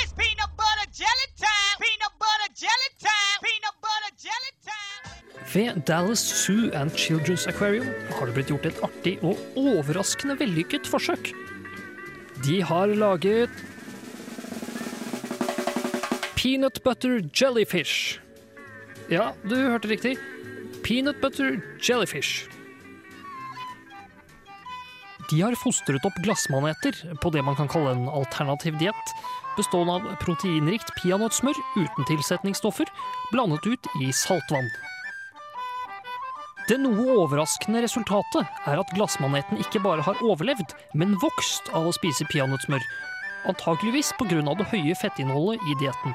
It's 0.00 0.12
peanut 0.16 0.52
butter 0.56 0.88
jelly 1.00 1.28
time! 1.36 1.76
Peanut 1.84 2.14
butter 2.22 2.50
jelly 2.62 2.90
time! 3.04 3.38
Peanut 3.44 3.76
butter 3.84 4.12
jelly 4.24 4.52
time! 4.64 5.44
Ved 5.52 5.84
Dallas 5.84 6.20
Zoo 6.20 6.70
and 6.72 6.90
Children's 6.96 7.46
Aquarium 7.46 7.86
har 8.16 8.26
det 8.26 8.34
blitt 8.38 8.48
gjort 8.48 8.64
et 8.70 8.80
artig 8.88 9.18
og 9.20 9.36
overraskende 9.60 10.38
vellykket 10.40 10.88
forsøk. 10.88 11.34
De 12.46 12.62
har 12.62 12.86
laget 12.86 13.50
Peanut 16.40 16.80
butter 16.84 17.20
jellyfish. 17.28 18.22
Ja, 19.10 19.34
du 19.44 19.56
hørte 19.56 19.92
riktig. 19.92 20.16
Peanut 20.82 21.20
butter 21.20 21.60
jellyfish. 21.76 22.48
De 25.32 25.38
har 25.40 25.54
fostret 25.56 26.04
opp 26.04 26.16
glassmaneter 26.20 26.96
på 27.22 27.30
det 27.32 27.40
man 27.40 27.56
kan 27.56 27.68
kalle 27.72 27.94
en 27.94 28.08
alternativ 28.12 28.74
diett, 28.76 29.12
bestående 29.56 29.94
av 29.96 30.08
proteinrikt 30.20 30.92
peanøttsmør 30.98 31.56
uten 31.78 32.08
tilsetningsstoffer, 32.10 32.90
blandet 33.32 33.64
ut 33.64 33.88
i 34.04 34.10
saltvann. 34.12 34.68
Det 36.68 36.76
noe 36.82 37.16
overraskende 37.24 37.80
resultatet 37.80 38.68
er 38.68 38.82
at 38.82 38.92
glassmaneten 38.92 39.62
ikke 39.64 39.80
bare 39.82 40.04
har 40.04 40.20
overlevd, 40.20 40.76
men 40.92 41.16
vokst 41.24 41.72
av 41.72 41.88
å 41.88 41.94
spise 41.96 42.28
peanøttsmør, 42.28 42.84
antakeligvis 43.48 44.12
pga. 44.20 44.44
det 44.52 44.68
høye 44.68 44.94
fettinnholdet 45.00 45.64
i 45.64 45.78
dietten. 45.80 46.12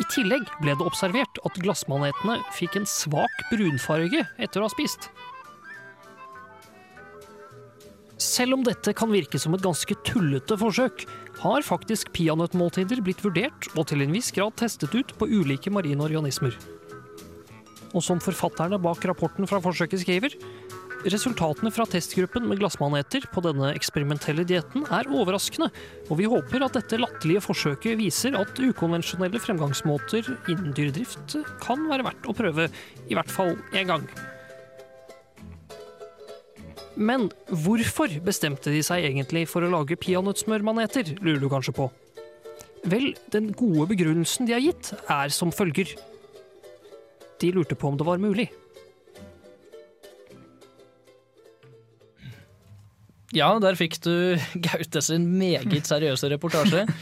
I 0.00 0.08
tillegg 0.16 0.48
ble 0.64 0.72
det 0.72 0.88
observert 0.88 1.44
at 1.44 1.60
glassmanetene 1.60 2.40
fikk 2.56 2.80
en 2.80 2.88
svak 2.88 3.46
brunfarge 3.52 4.24
etter 4.40 4.64
å 4.64 4.66
ha 4.66 4.72
spist. 4.72 5.12
Selv 8.20 8.54
om 8.54 8.62
dette 8.62 8.92
kan 8.94 9.10
virke 9.10 9.40
som 9.42 9.56
et 9.56 9.64
ganske 9.64 9.96
tullete 10.06 10.56
forsøk, 10.58 11.02
har 11.40 11.66
faktisk 11.66 12.12
peanøttmåltider 12.14 13.02
blitt 13.02 13.24
vurdert 13.24 13.66
og 13.74 13.88
til 13.90 14.04
en 14.04 14.14
viss 14.14 14.30
grad 14.34 14.54
testet 14.60 14.94
ut 14.94 15.16
på 15.18 15.26
ulike 15.26 15.72
marine 15.74 16.04
organismer. 16.06 16.54
Og 17.94 18.02
som 18.02 18.22
forfatterne 18.22 18.78
bak 18.82 19.02
rapporten 19.06 19.48
fra 19.50 19.60
forsøket 19.62 20.02
skriver, 20.02 20.36
resultatene 21.04 21.72
fra 21.74 21.84
testgruppen 21.90 22.46
med 22.48 22.60
glassmaneter 22.62 23.26
på 23.32 23.42
denne 23.44 23.72
eksperimentelle 23.74 24.46
dietten 24.48 24.86
er 24.94 25.10
overraskende, 25.10 25.68
og 26.08 26.20
vi 26.20 26.28
håper 26.30 26.64
at 26.64 26.78
dette 26.78 27.00
latterlige 27.02 27.42
forsøket 27.44 27.98
viser 28.00 28.38
at 28.38 28.62
ukonvensjonelle 28.62 29.42
fremgangsmåter 29.42 30.30
innen 30.46 30.70
dyredrift 30.76 31.36
kan 31.62 31.82
være 31.90 32.06
verdt 32.08 32.30
å 32.30 32.36
prøve, 32.38 32.70
i 33.10 33.18
hvert 33.18 33.34
fall 33.34 33.56
én 33.74 33.90
gang. 33.90 34.06
Men 36.94 37.28
hvorfor 37.50 38.12
bestemte 38.24 38.70
de 38.70 38.80
seg 38.86 39.06
egentlig 39.08 39.46
for 39.50 39.66
å 39.66 39.70
lage 39.72 39.98
peanøttsmørmaneter, 39.98 41.16
lurer 41.24 41.42
du 41.42 41.48
kanskje 41.50 41.74
på? 41.76 41.88
Vel, 42.84 43.14
den 43.32 43.50
gode 43.56 43.88
begrunnelsen 43.90 44.46
de 44.46 44.54
har 44.54 44.62
gitt, 44.62 44.92
er 45.10 45.32
som 45.32 45.52
følger. 45.54 45.94
De 47.40 47.50
lurte 47.54 47.76
på 47.78 47.90
om 47.90 47.98
det 47.98 48.06
var 48.06 48.22
mulig. 48.22 48.50
Ja, 53.34 53.48
der 53.58 53.74
fikk 53.74 53.98
du 54.04 54.36
Gaute 54.68 55.02
sin 55.02 55.26
meget 55.38 55.88
seriøse 55.90 56.30
reportasje. 56.36 56.86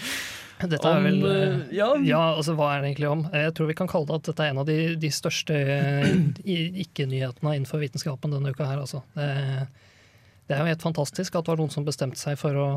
Dette 0.70 0.88
er 0.88 1.04
vel 1.04 1.22
eh, 1.26 1.62
ja. 1.74 1.90
altså 2.20 2.54
hva 2.58 2.72
er 2.74 2.82
det 2.82 2.92
egentlig 2.92 3.08
om? 3.10 3.22
Jeg 3.34 3.54
tror 3.56 3.70
vi 3.70 3.76
kan 3.78 3.90
kalle 3.90 4.08
det 4.10 4.18
at 4.20 4.28
dette 4.30 4.44
er 4.44 4.52
en 4.52 4.60
av 4.62 4.68
de, 4.68 4.76
de 5.00 5.10
største 5.14 5.56
eh, 5.56 6.12
ikke-nyhetene 6.86 7.56
innenfor 7.56 7.82
vitenskapen 7.82 8.34
denne 8.34 8.52
uka 8.52 8.68
her, 8.68 8.82
altså. 8.84 9.02
Det, 9.16 9.30
det 10.48 10.56
er 10.56 10.62
jo 10.62 10.70
helt 10.72 10.84
fantastisk 10.84 11.34
at 11.34 11.46
det 11.46 11.54
var 11.54 11.62
noen 11.62 11.74
som 11.74 11.86
bestemte 11.86 12.20
seg 12.20 12.38
for 12.40 12.58
å 12.58 12.68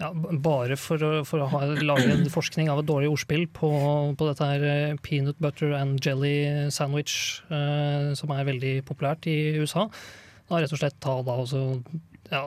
ja, 0.00 0.08
bare 0.42 0.74
for 0.80 1.02
å, 1.06 1.10
for 1.28 1.44
å 1.44 1.48
ha, 1.52 1.60
lage 1.78 2.08
en 2.10 2.26
forskning 2.32 2.70
av 2.72 2.80
et 2.82 2.88
dårlig 2.88 3.12
ordspill 3.12 3.44
på, 3.54 3.70
på 4.18 4.26
dette 4.26 4.48
her 4.48 4.66
eh, 4.66 4.96
peanut 5.06 5.38
butter 5.42 5.74
and 5.78 6.02
jelly 6.02 6.68
sandwich, 6.74 7.44
eh, 7.46 8.10
som 8.18 8.34
er 8.34 8.48
veldig 8.48 8.74
populært 8.88 9.28
i 9.30 9.36
USA. 9.60 9.86
Da 10.50 10.60
rett 10.60 10.74
og 10.74 10.82
slett 10.82 10.98
ta 11.02 11.20
da 11.24 11.38
også 11.44 11.62
ja, 12.32 12.42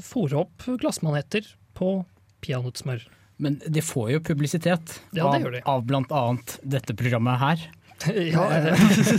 fòre 0.00 0.46
opp 0.46 0.64
glassmaneter 0.80 1.52
på 1.76 1.98
peanøttsmør. 2.42 3.04
Men 3.42 3.58
det 3.66 3.82
får 3.82 4.10
jo 4.14 4.20
publisitet 4.24 4.98
Ja, 5.16 5.26
av, 5.26 5.38
det 5.42 5.50
det. 5.58 5.62
av 5.66 5.84
blant 5.88 6.12
annet 6.14 6.58
dette 6.62 6.94
programmet 6.98 7.40
her. 7.42 7.62
Ja, 8.32 8.48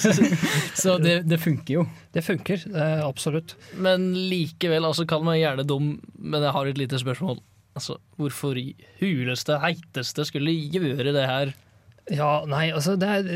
Så 0.76 0.98
det, 1.00 1.22
det 1.28 1.38
funker 1.40 1.78
jo. 1.78 1.84
Det 2.12 2.24
funker, 2.26 2.64
eh, 2.76 3.00
absolutt. 3.06 3.54
Men 3.80 4.10
likevel, 4.28 4.84
altså 4.84 5.06
kall 5.08 5.24
meg 5.24 5.40
gjerne 5.40 5.64
dum, 5.68 5.94
men 6.20 6.44
jeg 6.44 6.52
har 6.56 6.68
et 6.68 6.80
lite 6.82 7.00
spørsmål. 7.00 7.40
Altså, 7.80 7.96
hvorfor 8.20 8.60
huleste, 9.00 9.56
heiteste 9.64 10.26
skulle 10.28 10.52
gjøre 10.52 11.14
det 11.16 11.24
her? 11.30 11.54
Ja, 12.12 12.44
nei, 12.52 12.66
altså 12.76 12.98
det 13.00 13.08
er, 13.08 13.28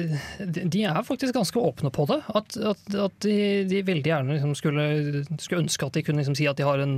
de- 0.44 0.82
er 0.90 0.98
faktisk 1.08 1.32
ganske 1.38 1.62
åpne 1.62 1.88
på 1.96 2.04
det. 2.10 2.18
At, 2.36 2.58
at, 2.60 2.82
at 3.00 3.14
de, 3.24 3.36
de 3.70 3.80
veldig 3.88 4.10
gjerne 4.12 4.36
liksom 4.36 4.56
skulle, 4.60 4.88
skulle 5.40 5.62
ønske 5.64 5.88
at 5.88 5.96
de 5.96 6.04
kunne 6.04 6.20
liksom 6.20 6.36
si 6.36 6.50
at 6.52 6.60
de 6.60 6.66
har 6.68 6.84
en, 6.84 6.98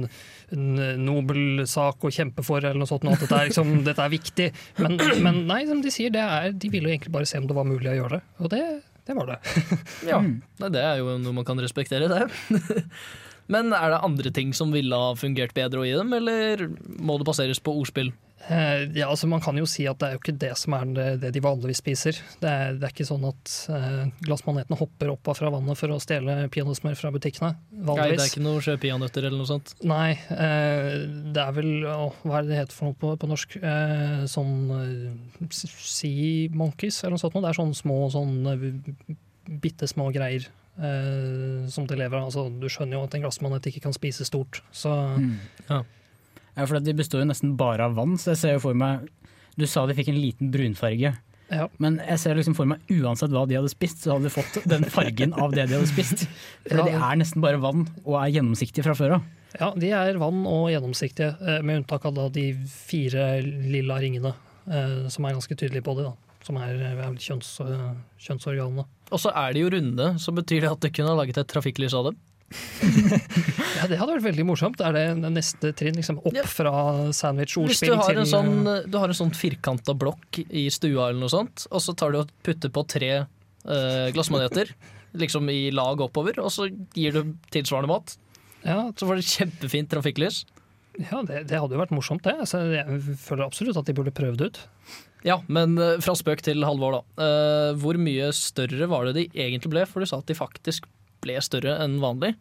en 0.55 0.81
nobel 1.05 1.61
sak 1.69 2.01
å 2.01 2.11
kjempe 2.15 2.41
for, 2.47 2.57
eller 2.63 2.79
noe 2.81 2.89
sånt. 2.89 3.05
og 3.05 3.13
At 3.13 3.21
dette 3.27 3.37
er, 3.37 3.51
liksom, 3.51 3.75
dette 3.87 4.01
er 4.07 4.15
viktig. 4.15 4.49
Men, 4.81 4.97
men 5.21 5.43
nei, 5.51 5.61
som 5.69 5.83
de 5.85 5.93
sier, 5.93 6.09
det 6.15 6.25
er, 6.25 6.49
de 6.57 6.73
ville 6.73 6.89
jo 6.89 6.95
egentlig 6.97 7.13
bare 7.19 7.29
se 7.29 7.37
om 7.37 7.45
det 7.49 7.59
var 7.61 7.69
mulig 7.69 7.93
å 7.93 7.97
gjøre 7.99 8.17
det. 8.17 8.23
Og 8.41 8.49
det, 8.55 8.63
det 9.05 9.19
var 9.21 9.35
det. 9.35 9.39
Ja, 10.09 10.23
nei, 10.25 10.73
Det 10.73 10.81
er 10.89 11.03
jo 11.03 11.19
noe 11.21 11.37
man 11.37 11.45
kan 11.45 11.61
respektere, 11.61 12.09
det. 12.09 12.25
Men 13.49 13.73
er 13.73 13.95
det 13.95 14.03
andre 14.05 14.31
ting 14.33 14.53
som 14.53 14.73
ville 14.75 14.95
ha 14.95 15.13
fungert 15.17 15.55
bedre 15.57 15.81
å 15.81 15.87
gi 15.87 15.95
dem, 15.97 16.11
eller 16.13 16.67
må 17.01 17.17
det 17.17 17.27
baseres 17.29 17.61
på 17.63 17.73
ordspill? 17.81 18.11
Eh, 18.47 18.83
ja, 18.95 19.09
altså 19.09 19.27
Man 19.27 19.41
kan 19.43 19.57
jo 19.59 19.65
si 19.67 19.83
at 19.89 19.99
det 19.99 20.07
er 20.07 20.13
jo 20.15 20.19
ikke 20.21 20.35
det 20.41 20.51
som 20.57 20.73
er 20.77 21.17
det, 21.19 21.31
de 21.35 21.41
vanligvis 21.43 21.81
spiser. 21.81 22.19
Det 22.41 22.49
er, 22.49 22.77
det 22.79 22.87
er 22.87 22.93
ikke 22.93 23.07
sånn 23.09 23.25
at 23.27 23.55
eh, 23.75 24.11
glassmanetene 24.25 24.77
hopper 24.79 25.11
opp 25.13 25.31
av 25.31 25.39
fra 25.41 25.51
vannet 25.53 25.79
for 25.79 25.93
å 25.93 25.99
stjele 26.01 26.37
peanøttsmør 26.53 26.97
fra 26.99 27.11
butikkene. 27.15 27.51
vanligvis. 27.73 27.99
Nei, 27.99 28.15
det 28.15 28.25
er 28.25 28.31
ikke 28.31 28.45
noe 28.45 28.63
sjøpeanøtter 28.65 29.27
eller 29.27 29.41
noe 29.41 29.49
sånt? 29.49 29.73
Nei, 29.83 30.11
eh, 30.33 30.93
det 31.35 31.43
er 31.43 31.57
vel 31.57 31.73
å, 31.89 32.11
Hva 32.23 32.39
er 32.39 32.47
det 32.47 32.53
det 32.53 32.61
heter 32.63 32.79
for 32.79 32.91
noe 32.91 32.99
på, 33.01 33.15
på 33.19 33.31
norsk? 33.33 33.57
Eh, 33.59 34.23
sånn 34.31 34.55
sea 35.59 36.53
monkeys 36.55 37.01
eller 37.03 37.17
noe 37.17 37.25
sånt. 37.25 37.35
noe. 37.35 37.45
Det 37.47 37.51
er 37.51 37.59
sånne 37.59 37.81
små, 37.81 37.99
sånn 38.13 39.19
bitte 39.59 39.89
små 39.89 40.09
greier 40.15 40.47
eh, 40.79 41.67
som 41.69 41.85
de 41.87 41.95
lever 41.99 42.17
av. 42.17 42.25
Altså, 42.29 42.47
du 42.59 42.67
skjønner 42.71 42.93
jo 42.97 43.03
at 43.03 43.15
en 43.15 43.21
glassmanet 43.25 43.67
ikke 43.69 43.81
kan 43.87 43.93
spise 43.93 44.25
stort. 44.25 44.61
Så 44.71 44.89
Mm. 45.17 45.37
Ja. 45.69 45.83
Ja, 46.57 46.65
for 46.65 46.79
de 46.79 46.93
består 46.93 47.21
jo 47.21 47.25
nesten 47.29 47.55
bare 47.55 47.85
av 47.85 47.93
vann, 47.95 48.17
så 48.17 48.31
jeg 48.33 48.37
ser 48.37 48.53
jo 48.53 48.59
for 48.59 48.73
meg 48.73 49.07
Du 49.57 49.65
sa 49.67 49.85
de 49.85 49.93
fikk 49.93 50.07
en 50.09 50.15
liten 50.21 50.51
brunfarge. 50.51 51.17
Ja. 51.51 51.67
Men 51.79 51.97
jeg 51.97 52.19
ser 52.19 52.35
liksom 52.35 52.55
for 52.55 52.65
meg 52.65 52.79
uansett 52.89 53.29
hva 53.33 53.45
de 53.47 53.55
hadde 53.57 53.69
spist, 53.69 53.97
så 54.03 54.13
hadde 54.13 54.29
de 54.29 54.29
fått 54.29 54.63
den 54.69 54.83
fargen 54.85 55.33
av 55.33 55.51
det 55.51 55.67
de 55.67 55.75
hadde 55.75 55.87
spist. 55.89 56.27
For 56.67 56.77
Ja. 56.77 56.83
de 56.85 56.91
er 56.91 57.15
nesten 57.17 57.41
bare 57.41 57.57
vann 57.59 57.87
og 58.05 58.15
er 58.23 58.31
gjennomsiktige 58.39 58.83
fra 58.85 58.93
før 58.93 59.15
av. 59.15 59.23
ja, 59.59 59.71
de 59.75 59.89
er 59.91 60.17
vann 60.17 60.45
og 60.47 60.69
gjennomsiktige, 60.69 61.35
eh, 61.41 61.61
med 61.61 61.83
unntak 61.83 62.05
av 62.05 62.13
da 62.15 62.29
de 62.29 62.53
fire 62.67 63.41
lilla 63.41 63.99
ringene, 63.99 64.33
eh, 64.69 65.09
som 65.09 65.25
er 65.25 65.33
ganske 65.33 65.55
tydelige 65.57 65.83
på 65.83 65.95
det. 65.97 66.05
da. 66.05 66.13
Som 66.45 66.55
er, 66.57 66.73
eh, 66.75 67.07
er 67.07 67.13
kjønns, 67.15 67.59
kjønnsorganene. 68.19 68.85
Og 69.09 69.21
så 69.21 69.31
er 69.33 69.55
de 69.55 69.63
jo 69.63 69.71
runde, 69.73 70.11
så 70.21 70.33
betyr 70.35 70.65
det 70.65 70.73
at 70.73 70.83
du 70.83 70.89
kunne 70.93 71.13
ha 71.13 71.17
laget 71.17 71.39
et 71.41 71.49
trafikklys 71.49 71.95
av 71.97 72.11
dem? 72.11 72.19
Ja, 73.79 73.85
Det 73.87 73.95
hadde 73.99 74.15
vært 74.17 74.25
veldig 74.25 74.45
morsomt. 74.49 74.81
Er 74.83 74.95
det 74.95 75.31
neste 75.31 75.71
trinn? 75.77 75.95
liksom 75.95 76.17
Opp 76.19 76.39
fra 76.51 76.73
sandwich-ordspill 77.15 77.95
til 78.03 78.19
en 78.19 78.27
sånn, 78.27 78.55
du 78.91 78.97
har 78.99 79.07
en 79.11 79.15
sånn 79.17 79.31
firkanta 79.37 79.95
blokk 79.95 80.41
i 80.49 80.65
stua, 80.73 81.09
eller 81.09 81.21
noe 81.21 81.31
sånt, 81.31 81.67
og 81.71 81.83
så 81.83 81.95
tar 81.95 82.11
du 82.11 82.21
og 82.23 82.33
putter 82.43 82.73
på 82.75 82.83
tre 82.91 83.11
eh, 83.21 84.07
glassmaneter 84.15 84.73
liksom 85.21 85.47
i 85.53 85.69
lag 85.71 86.01
oppover, 86.03 86.41
og 86.43 86.51
så 86.53 86.67
gir 86.97 87.15
du 87.15 87.35
tilsvarende 87.53 87.93
mat. 87.93 88.17
Ja. 88.65 88.89
Så 88.99 89.07
får 89.07 89.21
du 89.21 89.29
kjempefint 89.29 89.91
trafikklys. 89.93 90.43
Ja, 90.99 91.21
det, 91.23 91.45
det 91.47 91.61
hadde 91.61 91.77
jo 91.77 91.79
vært 91.79 91.95
morsomt, 91.95 92.25
det. 92.27 92.35
Så 92.49 92.59
jeg 92.73 92.99
føler 93.21 93.45
absolutt 93.45 93.79
at 93.79 93.87
de 93.87 93.95
burde 93.95 94.11
prøvd 94.15 94.41
det 94.41 94.49
ut. 94.51 94.59
Ja, 95.27 95.41
men 95.51 95.75
eh, 95.79 95.97
fra 96.03 96.15
spøk 96.17 96.43
til 96.45 96.63
halvår 96.65 96.95
da. 96.95 97.01
Eh, 97.25 97.71
hvor 97.81 97.99
mye 97.99 98.31
større 98.35 98.87
var 98.91 99.09
det 99.09 99.17
de 99.17 99.25
egentlig 99.33 99.73
ble? 99.73 99.83
For 99.89 100.03
du 100.03 100.09
sa 100.09 100.21
at 100.21 100.29
de 100.29 100.37
faktisk 100.37 100.87
ble 101.23 101.35
større 101.43 101.75
enn 101.83 101.97
vanlig. 102.03 102.33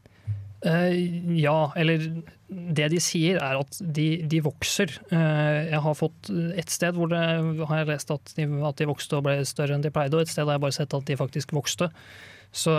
Eh, 0.67 0.95
ja, 1.39 1.73
eller 1.79 2.07
det 2.49 2.89
de 2.95 3.01
sier 3.03 3.41
er 3.43 3.59
at 3.59 3.81
de, 3.83 4.09
de 4.31 4.41
vokser. 4.43 4.95
jeg 5.11 5.81
har 5.85 5.99
fått 5.99 6.31
et 6.31 6.71
sted 6.73 6.97
hvor 6.97 7.11
det, 7.13 7.21
har 7.69 7.83
jeg 7.83 7.91
lest 7.91 8.15
at 8.15 8.33
de, 8.39 8.47
at 8.65 8.79
de 8.81 8.89
vokste 8.89 9.19
og 9.19 9.27
ble 9.27 9.35
større 9.47 9.77
enn 9.77 9.85
de 9.85 9.93
pleide, 9.93 10.17
og 10.17 10.25
et 10.25 10.33
sted 10.33 10.47
har 10.47 10.57
jeg 10.57 10.65
bare 10.65 10.79
sett 10.79 10.97
at 10.97 11.11
de 11.11 11.19
faktisk 11.19 11.53
vokste. 11.53 11.91
Så 12.57 12.73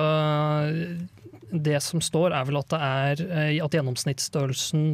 det 1.54 1.78
som 1.86 2.02
står 2.02 2.34
er 2.34 2.50
vel 2.50 2.58
at 2.58 2.74
det 2.74 2.82
er 2.82 3.62
at 3.68 3.78
gjennomsnittsstørrelsen 3.78 4.90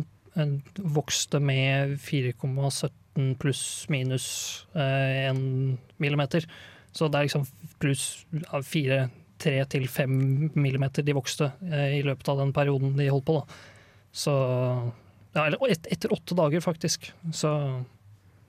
vokste 0.97 1.39
med 1.39 1.95
4,70 2.03 2.91
15 3.15 3.35
pluss-minus 3.39 4.67
én 4.75 4.81
eh, 4.81 5.77
millimeter. 5.97 6.45
Så 6.91 7.07
det 7.07 7.19
er 7.19 7.27
liksom 7.27 7.45
pluss 7.79 8.25
fire, 8.63 9.09
tre 9.41 9.57
til 9.71 9.87
fem 9.91 10.51
millimeter 10.55 11.03
de 11.03 11.15
vokste 11.15 11.51
eh, 11.71 11.99
i 11.99 12.03
løpet 12.05 12.29
av 12.31 12.39
den 12.43 12.53
perioden 12.55 12.95
de 12.97 13.09
holdt 13.09 13.25
på. 13.27 13.39
da. 13.39 13.45
Så 14.15 14.31
ja, 15.35 15.45
Eller 15.45 15.59
et, 15.69 15.87
etter 15.91 16.13
åtte 16.13 16.35
dager, 16.35 16.63
faktisk. 16.63 17.11
Så 17.33 17.51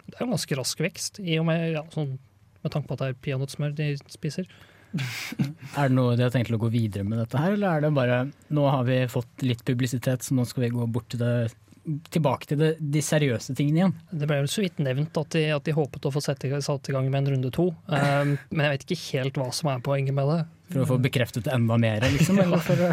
det 0.06 0.14
er 0.14 0.22
jo 0.22 0.28
en 0.28 0.36
ganske 0.36 0.58
rask 0.58 0.80
vekst, 0.80 1.18
i 1.18 1.38
og 1.40 1.48
med, 1.48 1.72
ja, 1.74 1.82
sånn, 1.90 2.14
med 2.62 2.72
tanke 2.72 2.86
på 2.86 2.94
at 2.94 3.02
det 3.02 3.08
er 3.10 3.20
peanøttsmør 3.26 3.74
de 3.74 3.90
spiser. 4.12 4.46
er 5.76 5.88
det 5.90 5.96
noe 5.96 6.14
de 6.16 6.22
har 6.22 6.30
tenkt 6.32 6.54
å 6.54 6.60
gå 6.62 6.70
videre 6.70 7.04
med 7.04 7.18
dette 7.18 7.40
her, 7.42 7.56
eller 7.56 7.74
er 7.74 7.82
det 7.82 7.90
bare 7.96 8.20
nå 8.54 8.68
har 8.70 8.86
vi 8.86 9.00
fått 9.10 9.42
litt 9.42 9.64
publisitet, 9.66 10.22
så 10.22 10.36
nå 10.38 10.46
skal 10.46 10.68
vi 10.68 10.74
gå 10.76 10.86
bort 10.86 11.10
til 11.10 11.20
det 11.20 11.50
tilbake 12.10 12.48
til 12.50 12.60
det, 12.60 12.70
de 12.80 13.02
seriøse 13.04 13.54
tingene 13.56 13.80
igjen? 13.80 13.94
Det 14.10 14.28
ble 14.28 14.40
jo 14.40 14.50
så 14.50 14.64
vidt 14.64 14.80
nevnt 14.82 15.16
at 15.20 15.36
de, 15.36 15.44
at 15.54 15.66
de 15.66 15.74
håpet 15.76 16.08
å 16.08 16.12
få 16.14 16.22
sette, 16.24 16.50
satt 16.64 16.90
i 16.90 16.96
gang 16.96 17.08
med 17.12 17.22
en 17.22 17.36
runde 17.36 17.52
to. 17.54 17.68
Um, 17.86 18.36
men 18.50 18.66
jeg 18.66 18.74
vet 18.74 18.86
ikke 18.86 19.00
helt 19.04 19.40
hva 19.40 19.48
som 19.54 19.70
er 19.72 19.82
poenget 19.86 20.16
med 20.16 20.30
det. 20.32 20.40
For 20.74 20.82
å 20.82 20.90
få 20.94 21.00
bekreftet 21.02 21.46
det 21.46 21.54
enda 21.54 21.78
mer, 21.80 22.04
liksom? 22.16 22.40
Eller 22.42 22.62
for 22.66 22.88
å 22.88 22.92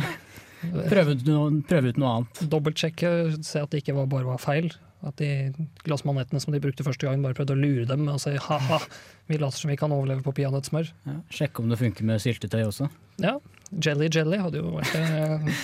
prøve 0.92 1.18
ut 1.18 1.28
noe, 1.28 1.52
prøve 1.68 1.94
ut 1.94 2.02
noe 2.02 2.16
annet? 2.20 2.44
Dobbeltsjekke, 2.50 3.14
se 3.44 3.64
at 3.64 3.74
det 3.74 3.84
ikke 3.84 3.98
var, 3.98 4.10
bare 4.12 4.30
var 4.30 4.42
feil. 4.42 4.70
At 5.04 5.18
de 5.20 5.52
glassmanettene 5.84 6.40
som 6.40 6.54
de 6.56 6.62
brukte 6.64 6.86
første 6.86 7.10
gang, 7.10 7.24
bare 7.26 7.36
prøvde 7.36 7.58
å 7.58 7.60
lure 7.60 7.88
dem 7.90 8.06
å 8.08 8.16
si 8.22 8.38
ha-ha, 8.40 8.80
vi 9.28 9.40
later 9.42 9.66
som 9.66 9.74
vi 9.74 9.80
kan 9.80 9.92
overleve 9.92 10.24
på 10.24 10.36
peanøttsmør. 10.38 10.94
Ja, 11.10 11.18
sjekke 11.34 11.64
om 11.64 11.74
det 11.74 11.82
funker 11.82 12.08
med 12.08 12.24
syltetøy 12.24 12.62
også. 12.70 12.88
Ja. 13.24 13.36
Jelly 13.82 14.10
Jelly 14.14 14.38
hadde 14.42 14.62
jo 14.62 14.76
vært 14.76 14.94
det. 14.94 15.04
Eh, 15.04 15.64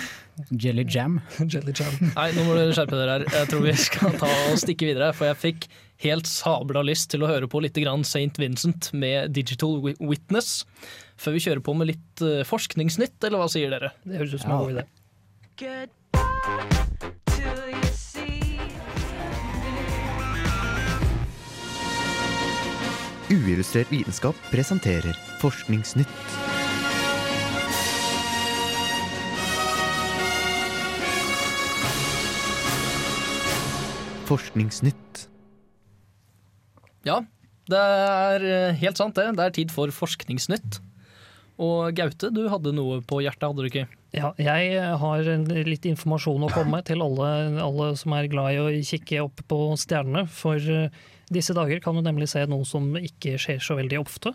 Jelly 0.62 0.84
jam. 0.88 1.20
Jelly 1.52 1.72
jam. 1.76 1.94
Nei, 2.14 2.30
nå 2.36 2.44
må 2.46 2.56
dere 2.56 2.74
skjerpe 2.76 2.96
dere 2.98 3.18
her. 3.18 3.26
Jeg 3.34 3.50
tror 3.50 3.64
vi 3.66 3.74
skal 3.78 4.16
ta 4.20 4.30
og 4.50 4.58
stikke 4.62 4.88
videre. 4.88 5.12
For 5.16 5.28
jeg 5.30 5.40
fikk 5.40 5.68
helt 6.04 6.30
sabla 6.30 6.82
lyst 6.86 7.10
til 7.12 7.24
å 7.24 7.30
høre 7.30 7.50
på 7.50 7.60
litt 7.64 7.76
St. 7.76 8.40
Vincent 8.40 8.92
med 8.96 9.34
Digital 9.36 9.80
Witness. 10.00 10.64
Før 11.20 11.36
vi 11.36 11.44
kjører 11.44 11.60
på 11.64 11.74
med 11.76 11.90
litt 11.92 12.24
eh, 12.24 12.44
forskningsnytt, 12.48 13.18
eller 13.28 13.38
hva 13.42 13.48
sier 13.52 13.70
dere? 13.72 13.92
Det 14.04 14.22
høres 14.22 14.34
ut 14.34 14.40
som 14.40 14.54
en 14.54 14.62
god 14.64 14.72
idé. 14.78 14.84
Uillustrert 23.30 23.92
vitenskap 23.92 24.34
presenterer 24.50 25.14
Forskningsnytt. 25.38 26.59
Forskningsnytt. 34.30 35.26
Ja, 37.06 37.20
det 37.70 37.80
er 37.80 38.46
eh, 38.46 38.78
helt 38.80 39.00
sant 39.00 39.18
det. 39.18 39.26
Det 39.38 39.46
er 39.46 39.56
tid 39.60 39.74
for 39.74 39.92
Forskningsnytt. 39.94 40.80
Og 41.60 41.92
Gaute, 41.96 42.30
du 42.32 42.46
hadde 42.48 42.72
noe 42.72 43.02
på 43.04 43.20
hjertet, 43.20 43.44
hadde 43.50 43.64
du 43.64 43.68
ikke? 43.68 43.86
Ja, 44.16 44.32
jeg 44.40 44.80
har 45.02 45.26
litt 45.68 45.84
informasjon 45.86 46.46
å 46.46 46.50
komme 46.50 46.78
med 46.78 46.86
til 46.88 47.02
alle, 47.04 47.28
alle 47.62 47.90
som 48.00 48.14
er 48.16 48.30
glad 48.32 48.56
i 48.56 48.60
å 48.62 48.70
kikke 48.86 49.20
opp 49.26 49.42
på 49.50 49.58
stjernene. 49.78 50.24
For 50.32 50.56
eh, 50.56 50.88
disse 51.30 51.54
dager 51.56 51.82
kan 51.84 51.98
du 51.98 52.02
nemlig 52.06 52.30
se 52.32 52.42
noe 52.48 52.66
som 52.66 52.88
ikke 52.98 53.36
skjer 53.38 53.60
så 53.62 53.76
veldig 53.78 54.00
ofte. 54.00 54.32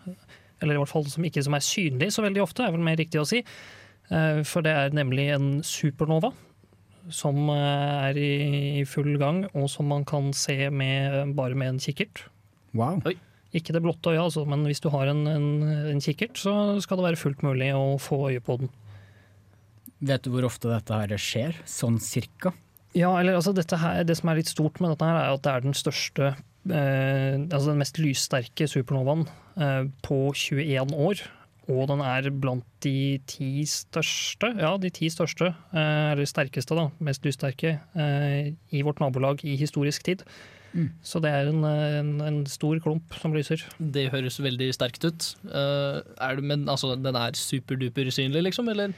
Eller 0.63 0.77
i 0.77 0.79
hvert 0.83 0.93
fall 0.93 1.09
som 1.11 1.25
ikke 1.27 1.43
som 1.43 1.57
er 1.57 1.65
synlig 1.65 2.13
så 2.15 2.23
veldig 2.23 2.45
ofte, 2.45 2.63
er 2.63 2.75
vel 2.75 2.85
mer 2.85 2.99
riktig 3.01 3.19
å 3.19 3.27
si. 3.27 3.41
Eh, 4.13 4.41
For 4.47 4.65
det 4.65 4.75
er 4.77 4.95
nemlig 4.95 5.31
en 5.35 5.49
supernova 5.65 6.31
som 7.13 7.49
eh, 7.53 8.09
er 8.09 8.19
i 8.19 8.83
full 8.89 9.15
gang, 9.21 9.45
og 9.53 9.69
som 9.71 9.89
man 9.91 10.05
kan 10.07 10.31
se 10.33 10.69
med, 10.69 11.35
bare 11.37 11.57
med 11.57 11.75
en 11.75 11.81
kikkert. 11.81 12.25
Wow. 12.75 13.01
Ikke 13.55 13.75
det 13.75 13.83
blotte 13.85 14.11
øyet, 14.11 14.23
altså, 14.25 14.43
men 14.49 14.65
hvis 14.67 14.83
du 14.83 14.89
har 14.91 15.11
en, 15.11 15.25
en, 15.31 15.47
en 15.93 16.01
kikkert, 16.03 16.37
så 16.41 16.75
skal 16.83 16.99
det 16.99 17.07
være 17.11 17.21
fullt 17.21 17.45
mulig 17.45 17.71
å 17.75 17.95
få 18.01 18.25
øye 18.31 18.43
på 18.43 18.59
den. 18.63 18.73
Vet 20.05 20.25
du 20.25 20.33
hvor 20.33 20.47
ofte 20.49 20.69
dette 20.69 20.97
her 20.99 21.15
skjer? 21.21 21.61
Sånn 21.69 22.01
cirka? 22.03 22.51
Ja, 22.95 23.11
eller 23.19 23.37
altså 23.37 23.51
dette 23.55 23.77
her, 23.79 24.03
Det 24.07 24.15
som 24.15 24.31
er 24.31 24.39
litt 24.39 24.51
stort 24.51 24.79
med 24.79 24.93
dette, 24.93 25.07
her 25.07 25.19
er 25.19 25.35
at 25.35 25.43
det 25.43 25.51
er 25.51 25.63
den 25.65 25.75
største 25.75 26.27
eh, 26.31 27.35
Altså 27.43 27.73
den 27.73 27.81
mest 27.81 27.99
lyssterke 27.99 28.67
supernovaen 28.71 29.25
eh, 29.59 29.87
på 30.05 30.19
21 30.31 30.95
år. 30.95 31.23
Og 31.71 31.87
den 31.89 32.01
er 32.05 32.27
blant 32.29 32.65
de 32.85 33.17
ti 33.29 33.65
største, 33.69 34.51
ja, 34.61 34.75
de 34.77 34.91
ti 34.93 35.09
største, 35.09 35.49
eh, 35.73 36.11
eller 36.11 36.29
sterkeste, 36.29 36.77
da, 36.77 36.89
mest 37.03 37.25
lyssterke, 37.25 37.79
eh, 37.97 38.51
i 38.69 38.83
vårt 38.85 39.01
nabolag 39.01 39.41
i 39.45 39.55
historisk 39.57 40.05
tid. 40.05 40.21
Mm. 40.75 40.89
Så 41.07 41.21
det 41.23 41.31
er 41.31 41.49
en, 41.49 41.63
en, 41.63 42.09
en 42.21 42.39
stor 42.51 42.77
klump 42.83 43.15
som 43.21 43.33
lyser. 43.33 43.63
Det 43.79 44.09
høres 44.11 44.41
veldig 44.43 44.67
sterkt 44.75 45.07
ut. 45.07 45.27
Uh, 45.47 46.03
er 46.19 46.35
det, 46.35 46.43
men 46.43 46.67
altså, 46.69 46.97
den 46.99 47.15
er 47.15 47.37
superduper 47.39 48.11
synlig, 48.11 48.43
liksom? 48.49 48.67
Eller, 48.73 48.91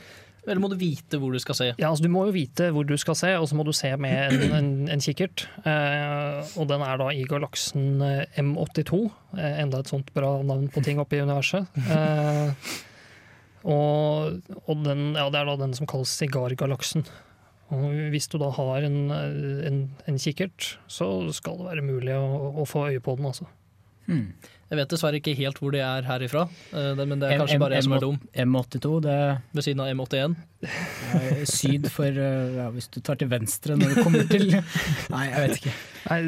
eller 0.47 0.63
må 0.63 0.69
du 0.71 0.77
vite 0.79 1.19
hvor 1.21 1.33
du 1.35 1.39
skal 1.43 1.57
se? 1.59 1.67
Ja, 1.75 1.91
altså 1.91 2.05
Du 2.05 2.11
må 2.13 2.25
jo 2.29 2.35
vite 2.35 2.71
hvor 2.75 2.87
du 2.87 2.95
skal 2.99 3.17
se, 3.19 3.33
og 3.37 3.47
så 3.49 3.57
må 3.59 3.65
du 3.67 3.73
se 3.75 3.91
med 3.99 4.33
en, 4.33 4.55
en, 4.57 4.71
en 4.95 5.03
kikkert. 5.03 5.45
Eh, 5.67 6.57
og 6.57 6.69
den 6.71 6.83
er 6.85 6.99
da 7.01 7.11
i 7.13 7.25
galaksen 7.27 8.01
eh, 8.05 8.41
M82. 8.41 9.03
Eh, 9.37 9.61
enda 9.63 9.83
et 9.83 9.91
sånt 9.91 10.11
bra 10.15 10.37
navn 10.47 10.69
på 10.73 10.83
ting 10.85 11.01
oppe 11.03 11.19
i 11.19 11.23
universet. 11.25 11.67
Eh, 11.87 12.75
og 13.67 14.37
og 14.63 14.83
den, 14.85 15.09
ja, 15.17 15.27
det 15.33 15.41
er 15.41 15.49
da 15.49 15.57
den 15.59 15.75
som 15.75 15.89
kalles 15.89 16.13
sigargalaksen. 16.15 17.03
Og 17.75 17.91
hvis 18.13 18.29
du 18.31 18.37
da 18.39 18.49
har 18.55 18.85
en, 18.87 18.99
eh, 19.11 19.79
en, 20.07 20.19
kikkert, 20.21 20.77
så 20.87 21.09
skal 21.35 21.59
det 21.59 21.67
være 21.67 21.83
mulig 21.83 22.15
å, 22.15 22.53
å 22.63 22.67
få 22.67 22.87
øye 22.91 23.03
på 23.03 23.17
den, 23.19 23.27
altså. 23.27 23.49
Hmm. 24.07 24.29
Jeg 24.67 24.81
vet 24.81 24.91
dessverre 24.91 25.19
ikke 25.21 25.33
helt 25.37 25.59
hvor 25.61 25.71
de 25.71 25.79
er 25.79 26.03
herifra, 26.03 26.41
eh, 26.75 26.99
men 26.99 27.21
det 27.21 27.29
er 27.29 27.39
kanskje 27.39 27.59
bare 27.61 27.77
jeg 27.77 27.85
som 27.85 27.93
er 27.95 28.01
dum. 28.03 28.17
M82, 28.35 28.89
det 29.05 29.15
Ved 29.55 29.63
siden 29.63 29.83
av 29.83 29.91
M81. 29.93 30.33
er 31.15 31.43
syd 31.47 31.87
for 31.93 32.07
eh, 32.11 32.57
ja, 32.57 32.65
Hvis 32.75 32.89
du 32.91 32.99
tar 32.99 33.19
til 33.21 33.29
venstre 33.31 33.77
når 33.79 33.93
du 33.93 34.01
kommer 34.03 34.27
til 34.27 34.49
Nei, 35.13 35.23
jeg 35.29 35.43
vet 35.45 35.61
ikke. 35.61 35.75
Nei, 36.09 36.19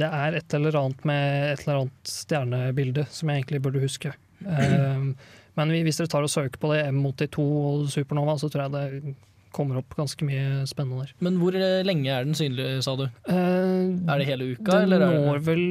det 0.00 0.08
er 0.24 0.38
et 0.40 0.56
eller 0.58 0.78
annet 0.80 1.06
med 1.06 1.52
et 1.52 1.62
eller 1.62 1.84
annet 1.84 2.10
stjernebilde 2.16 3.06
som 3.14 3.30
jeg 3.30 3.44
egentlig 3.44 3.62
burde 3.62 3.82
huske. 3.84 4.14
Eh, 4.42 5.06
men 5.54 5.74
hvis 5.86 6.00
dere 6.02 6.10
tar 6.10 6.26
og 6.26 6.32
søker 6.32 6.58
på 6.58 6.72
det 6.74 6.82
M82 6.90 7.44
og 7.44 7.84
supernova, 7.94 8.34
så 8.42 8.50
tror 8.50 8.66
jeg 8.66 8.74
det 8.74 9.14
kommer 9.54 9.78
opp 9.78 9.94
ganske 9.94 10.26
mye 10.26 10.64
spennende 10.66 11.04
der. 11.04 11.14
Men 11.22 11.38
hvor 11.38 11.54
lenge 11.54 12.10
er 12.10 12.26
den 12.26 12.34
synlig, 12.34 12.72
sa 12.82 12.96
du? 12.98 13.04
er 13.30 14.18
det 14.18 14.26
hele 14.26 14.50
uka, 14.56 14.80
Den 14.80 14.88
eller 14.88 15.06
er 15.06 15.20
når 15.28 15.44
vel 15.46 15.62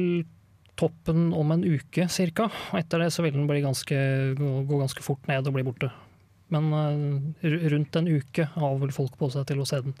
toppen 0.78 1.28
om 1.36 1.52
en 1.54 1.64
uke 1.64 2.08
cirka. 2.12 2.48
Og 2.72 2.80
etter 2.80 3.04
det 3.04 3.12
så 3.14 3.24
vil 3.24 3.36
den 3.36 3.48
bli 3.50 3.60
ganske, 3.64 3.98
gå, 4.38 4.50
gå 4.68 4.80
ganske 4.80 5.04
fort 5.04 5.28
ned 5.30 5.46
og 5.46 5.56
bli 5.56 5.66
borte. 5.66 5.90
Men 6.54 6.70
uh, 6.74 7.46
rundt 7.72 7.96
en 7.98 8.10
uke 8.10 8.48
har 8.54 8.80
vel 8.80 8.94
folk 8.94 9.14
på 9.20 9.30
seg 9.32 9.46
til 9.48 9.62
å 9.62 9.68
se 9.68 9.80
den. 9.84 9.94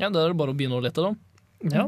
Ja, 0.00 0.08
da 0.08 0.24
er 0.24 0.32
det 0.32 0.40
bare 0.40 0.54
å 0.54 0.56
begynne 0.56 0.78
å 0.78 0.84
lete, 0.84 1.04
da. 1.04 1.14
Ja. 1.72 1.86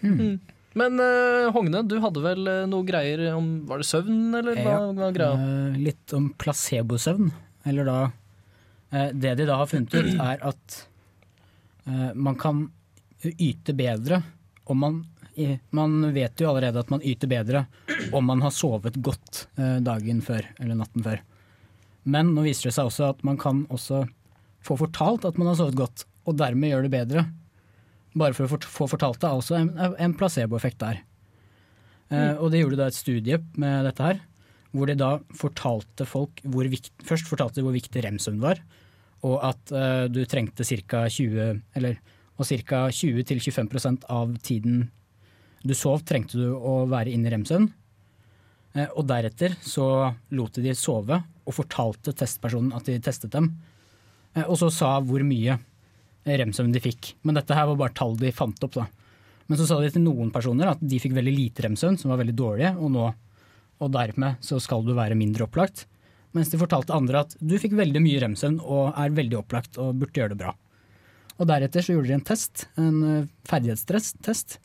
Mm. 0.00 0.40
Men 0.78 1.02
uh, 1.02 1.50
Hogne, 1.54 1.82
du 1.82 1.96
hadde 2.00 2.22
vel 2.22 2.46
eh, 2.46 2.66
noe 2.70 2.86
greier 2.86 3.24
om 3.34 3.48
Var 3.68 3.82
det 3.82 3.86
søvn, 3.88 4.20
eller 4.38 4.54
hva 4.54 4.74
Ja, 4.76 4.82
hva 4.94 5.08
greia? 5.12 5.32
Uh, 5.34 5.78
litt 5.82 6.14
om 6.16 6.28
placebosøvn. 6.38 7.32
Eller 7.68 7.88
da 7.88 7.96
eh, 8.94 9.10
Det 9.12 9.34
de 9.40 9.48
da 9.48 9.58
har 9.60 9.70
funnet 9.70 9.96
ut, 9.96 10.12
er 10.14 10.44
at 10.52 10.76
eh, 11.86 12.12
man 12.14 12.38
kan 12.40 12.68
yte 13.20 13.74
bedre 13.76 14.22
om 14.70 14.78
man 14.80 15.00
Man 15.76 16.12
vet 16.14 16.40
jo 16.40 16.50
allerede 16.50 16.82
at 16.82 16.90
man 16.92 17.02
yter 17.06 17.30
bedre 17.30 17.64
om 18.16 18.26
man 18.26 18.42
har 18.44 18.54
sovet 18.54 18.96
godt 19.02 19.46
eh, 19.56 19.78
dagen 19.84 20.22
før 20.24 20.46
eller 20.58 20.78
natten 20.78 21.04
før. 21.04 21.20
Men 22.10 22.32
nå 22.34 22.44
viser 22.46 22.70
det 22.70 22.76
seg 22.78 22.88
også 22.88 23.10
at 23.12 23.22
man 23.26 23.38
kan 23.40 23.64
også 23.70 24.04
få 24.64 24.76
fortalt 24.80 25.26
at 25.28 25.38
man 25.40 25.50
har 25.50 25.58
sovet 25.58 25.78
godt, 25.78 26.04
og 26.28 26.36
dermed 26.40 26.72
gjør 26.72 26.86
det 26.86 26.94
bedre. 26.94 27.26
Bare 28.18 28.36
for 28.36 28.46
å 28.46 28.58
få 28.64 28.88
fortalt 28.90 29.20
det 29.22 29.28
er 29.28 29.38
også 29.38 29.58
en, 29.60 29.70
en 29.78 30.16
placeboeffekt 30.18 30.80
der. 30.82 31.04
Mm. 32.10 32.40
og 32.42 32.48
det 32.50 32.58
gjorde 32.58 32.78
da 32.80 32.86
et 32.90 32.96
studie 32.96 33.36
med 33.54 33.84
dette 33.86 34.02
her, 34.02 34.16
hvor 34.74 34.90
de 34.90 34.96
da 34.98 35.10
fortalte 35.38 36.02
folk 36.10 36.40
hvor 36.42 36.66
vikt, 36.66 36.90
Først 37.06 37.28
fortalte 37.30 37.60
de 37.60 37.62
hvor 37.62 37.76
viktig 37.76 38.02
rem-søvn 38.02 38.40
var, 38.42 38.58
og 39.26 39.36
at 39.46 39.70
eh, 39.70 40.06
du 40.10 40.24
trengte 40.26 40.66
ca. 40.66 41.04
20 41.06 41.60
eller 41.78 42.00
og 42.40 42.48
ca. 42.48 42.86
20-25% 42.88 44.06
av 44.08 44.32
tiden 44.42 44.88
du 45.62 45.74
sov, 45.76 46.04
trengte 46.06 46.38
du 46.40 46.54
å 46.54 46.84
være 46.90 47.12
inne 47.12 47.28
i 47.28 47.34
rem-søvn. 47.34 47.68
Eh, 48.76 48.88
og 48.94 49.06
deretter 49.10 49.56
så 49.66 49.86
lot 50.36 50.56
de 50.56 50.68
de 50.68 50.76
sove, 50.78 51.18
og 51.44 51.56
fortalte 51.56 52.14
testpersonen 52.16 52.72
at 52.76 52.86
de 52.86 53.00
testet 53.02 53.32
dem. 53.34 53.50
Eh, 54.34 54.46
og 54.46 54.56
så 54.60 54.70
sa 54.72 54.94
hvor 55.04 55.24
mye 55.26 55.58
rem-søvn 56.24 56.72
de 56.72 56.82
fikk. 56.82 57.14
Men 57.26 57.38
dette 57.38 57.56
her 57.56 57.68
var 57.70 57.80
bare 57.80 57.96
tall 57.96 58.16
de 58.20 58.32
fant 58.34 58.66
opp. 58.66 58.78
da. 58.78 58.86
Men 59.50 59.58
så 59.58 59.66
sa 59.66 59.80
de 59.82 59.90
til 59.90 60.04
noen 60.04 60.30
personer 60.30 60.70
at 60.70 60.82
de 60.82 61.00
fikk 61.02 61.16
veldig 61.16 61.34
lite 61.34 61.66
rem-søvn, 61.66 61.98
som 61.98 62.12
var 62.12 62.20
veldig 62.22 62.36
dårlige, 62.38 62.74
og, 62.78 62.92
nå, 62.94 63.06
og 63.80 63.94
dermed 63.96 64.44
så 64.44 64.60
skal 64.62 64.84
du 64.86 64.94
være 64.94 65.18
mindre 65.18 65.48
opplagt. 65.48 65.86
Mens 66.36 66.52
de 66.52 66.60
fortalte 66.60 66.94
andre 66.94 67.24
at 67.24 67.34
du 67.42 67.56
fikk 67.58 67.74
veldig 67.74 68.02
mye 68.04 68.20
rem-søvn 68.22 68.60
og 68.62 68.92
er 68.94 69.16
veldig 69.16 69.40
opplagt 69.40 69.80
og 69.82 69.96
burde 69.98 70.20
gjøre 70.20 70.36
det 70.36 70.42
bra. 70.44 70.54
Og 71.40 71.48
deretter 71.48 71.82
så 71.82 71.96
gjorde 71.96 72.12
de 72.12 72.18
en 72.18 72.26
test, 72.28 72.66
en 72.78 72.98
eh, 73.08 73.28
ferdighetstest. 73.48 74.58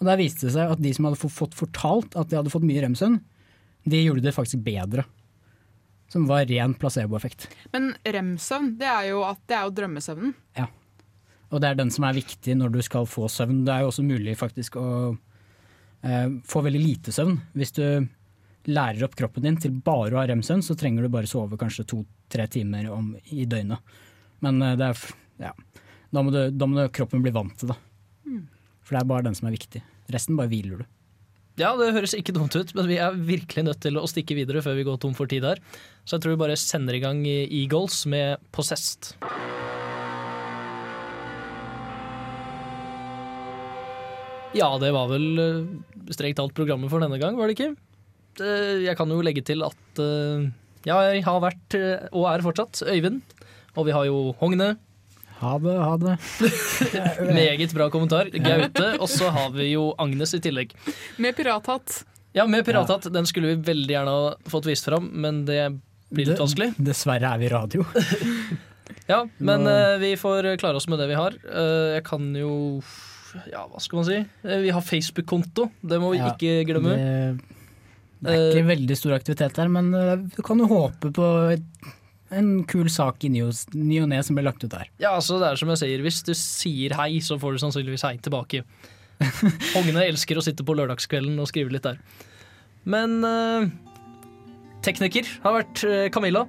Og 0.00 0.08
der 0.08 0.20
viste 0.20 0.48
det 0.48 0.54
seg 0.56 0.72
at 0.72 0.80
de 0.80 0.92
som 0.96 1.06
hadde 1.08 1.20
fått 1.20 1.56
fortalt 1.58 2.16
at 2.16 2.30
de 2.30 2.38
hadde 2.38 2.52
fått 2.52 2.64
mye 2.66 2.82
rem-søvn, 2.82 3.18
de 3.90 4.02
gjorde 4.02 4.24
det 4.24 4.36
faktisk 4.36 4.62
bedre. 4.64 5.04
Som 6.10 6.26
var 6.26 6.48
ren 6.48 6.74
placeboeffekt. 6.74 7.46
Men 7.74 7.92
rem-søvn, 8.02 8.72
det 8.80 8.88
er 8.88 9.10
jo 9.12 9.20
at 9.28 9.40
det 9.46 9.56
er 9.56 9.66
jo 9.68 9.74
drømmesøvnen. 9.76 10.32
Ja. 10.58 10.66
Og 11.50 11.60
det 11.62 11.68
er 11.68 11.78
den 11.78 11.92
som 11.92 12.06
er 12.06 12.16
viktig 12.16 12.56
når 12.58 12.72
du 12.74 12.80
skal 12.86 13.06
få 13.10 13.28
søvn. 13.30 13.64
Det 13.66 13.74
er 13.74 13.84
jo 13.84 13.90
også 13.92 14.06
mulig 14.06 14.36
faktisk 14.38 14.78
å 14.80 14.86
eh, 16.02 16.32
få 16.48 16.64
veldig 16.66 16.80
lite 16.82 17.14
søvn. 17.14 17.36
Hvis 17.58 17.76
du 17.76 17.84
lærer 18.70 19.04
opp 19.06 19.16
kroppen 19.18 19.44
din 19.46 19.60
til 19.60 19.76
bare 19.84 20.14
å 20.14 20.20
ha 20.22 20.26
rem-søvn, 20.30 20.64
så 20.64 20.76
trenger 20.78 21.04
du 21.04 21.12
bare 21.12 21.30
sove 21.30 21.58
kanskje 21.60 21.86
to-tre 21.92 22.48
timer 22.50 22.90
om, 22.94 23.12
i 23.34 23.46
døgnet. 23.50 23.94
Men 24.46 24.62
eh, 24.64 24.76
det 24.80 24.90
er, 24.90 25.04
ja. 25.46 25.54
da, 26.10 26.24
må 26.24 26.34
du, 26.34 26.42
da 26.54 26.70
må 26.70 26.88
kroppen 26.94 27.22
bli 27.24 27.34
vant 27.34 27.56
til 27.60 27.74
det. 27.74 27.78
For 28.90 28.98
det 28.98 29.04
er 29.04 29.10
bare 29.12 29.22
den 29.22 29.36
som 29.38 29.46
er 29.46 29.54
viktig. 29.54 29.84
Resten 30.10 30.34
bare 30.34 30.50
hviler 30.50 30.80
du. 30.82 30.88
Ja, 31.60 31.76
det 31.78 31.92
høres 31.94 32.16
ikke 32.18 32.34
dumt 32.34 32.56
ut, 32.58 32.72
men 32.74 32.88
vi 32.90 32.96
er 32.98 33.14
virkelig 33.14 33.62
nødt 33.68 33.78
til 33.84 34.00
å 34.00 34.08
stikke 34.10 34.34
videre 34.34 34.62
før 34.64 34.74
vi 34.74 34.86
går 34.88 34.98
tom 34.98 35.14
for 35.14 35.30
tid 35.30 35.46
her. 35.46 35.60
Så 36.02 36.16
jeg 36.16 36.24
tror 36.24 36.34
vi 36.34 36.40
bare 36.42 36.58
sender 36.58 36.98
i 36.98 37.02
gang 37.04 37.22
Eagles 37.22 38.02
med 38.10 38.42
Possessed. 38.50 39.12
Ja, 44.58 44.72
det 44.82 44.90
var 44.90 45.06
vel 45.12 45.28
eh, 45.38 46.10
strengt 46.10 46.40
talt 46.40 46.56
programmet 46.58 46.90
for 46.90 46.98
denne 46.98 47.22
gang, 47.22 47.38
var 47.38 47.46
det 47.46 47.54
ikke? 47.54 47.70
Jeg 48.42 48.98
kan 48.98 49.14
jo 49.14 49.22
legge 49.22 49.46
til 49.46 49.62
at 49.62 50.02
eh, 50.02 50.50
ja, 50.88 50.96
jeg 51.12 51.22
har 51.28 51.42
vært, 51.44 51.78
eh, 51.78 52.08
og 52.10 52.26
er 52.32 52.42
fortsatt, 52.42 52.82
Øyvind. 52.90 53.22
Og 53.78 53.86
vi 53.86 53.94
har 53.94 54.10
jo 54.10 54.32
Hogne. 54.40 54.72
Ha 55.40 55.58
det, 55.58 55.74
ha 55.80 55.96
det. 55.96 56.16
Meget 57.38 57.72
bra 57.72 57.88
kommentar. 57.92 58.28
Gaute. 58.32 58.90
Og 59.00 59.08
så 59.08 59.30
har 59.32 59.52
vi 59.54 59.70
jo 59.72 59.90
Agnes 60.00 60.34
i 60.36 60.40
tillegg. 60.44 60.74
Med 61.16 61.36
pirathatt. 61.38 62.02
Ja, 62.36 62.44
med 62.46 62.66
pirathatt. 62.66 63.08
Den 63.12 63.26
skulle 63.26 63.54
vi 63.54 63.62
veldig 63.70 63.94
gjerne 63.94 64.16
ha 64.16 64.34
fått 64.52 64.68
vist 64.68 64.84
fram, 64.84 65.08
men 65.22 65.46
det 65.48 65.62
blir 66.12 66.28
litt 66.28 66.42
vanskelig. 66.42 66.74
Dessverre 66.76 67.32
er 67.34 67.40
vi 67.40 67.54
radio. 67.54 67.86
Ja, 69.10 69.24
men 69.42 69.66
eh, 69.66 69.96
vi 69.98 70.12
får 70.18 70.46
klare 70.60 70.78
oss 70.78 70.86
med 70.90 71.00
det 71.02 71.08
vi 71.10 71.16
har. 71.18 71.34
Uh, 71.42 71.96
jeg 71.96 72.04
kan 72.06 72.28
jo 72.38 72.50
Ja, 73.50 73.64
hva 73.66 73.80
skal 73.82 73.98
man 73.98 74.06
si? 74.06 74.18
Uh, 74.44 74.58
vi 74.62 74.70
har 74.74 74.84
Facebook-konto. 74.86 75.66
Det 75.82 75.98
må 76.02 76.12
vi 76.12 76.20
Ja, 76.20 76.30
ikke 76.30 76.62
glemme. 76.68 76.94
Det, 76.94 77.40
Det 78.20 78.36
er 78.36 78.44
ikke 78.52 78.68
veldig 78.68 78.98
stor 78.98 79.16
aktivitet 79.16 79.58
der, 79.58 79.70
men 79.72 79.90
du 80.30 80.38
kan 80.46 80.62
jo 80.62 80.68
håpe 80.70 81.10
på 81.16 81.26
et, 81.56 81.90
en 82.30 82.50
kul 82.68 82.88
sak 82.92 83.24
i 83.26 83.30
ny 83.32 83.42
og 83.48 84.08
ne 84.10 84.22
som 84.26 84.38
blir 84.38 84.46
lagt 84.46 84.64
ut 84.64 84.72
der. 84.72 84.90
Ja, 85.02 85.14
altså 85.16 85.40
det 85.40 85.50
er 85.50 85.60
som 85.60 85.72
jeg 85.72 85.82
sier, 85.82 86.04
Hvis 86.04 86.22
du 86.26 86.32
sier 86.38 86.94
hei, 86.98 87.20
så 87.24 87.38
får 87.40 87.56
du 87.56 87.62
sannsynligvis 87.64 88.06
hei 88.06 88.16
tilbake. 88.22 88.62
Ungene 89.78 90.06
elsker 90.06 90.38
å 90.38 90.44
sitte 90.44 90.64
på 90.66 90.76
lørdagskvelden 90.78 91.38
og 91.42 91.50
skrive 91.50 91.74
litt 91.74 91.86
der. 91.86 91.98
Men 92.88 93.20
uh, 93.26 93.68
tekniker 94.86 95.28
har 95.44 95.58
vært 95.60 95.84
eh, 95.84 96.06
Camilla. 96.14 96.46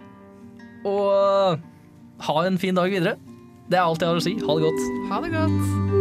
Og 0.88 1.04
uh, 1.12 1.60
ha 2.28 2.38
en 2.46 2.62
fin 2.62 2.78
dag 2.78 2.94
videre. 2.94 3.18
Det 3.72 3.80
er 3.80 3.84
alt 3.84 4.04
jeg 4.04 4.14
har 4.14 4.22
å 4.22 4.24
si. 4.24 4.38
Ha 4.40 4.56
det 4.58 4.70
godt. 4.70 4.88
Ha 5.12 5.26
det 5.26 5.36
godt. 5.36 6.01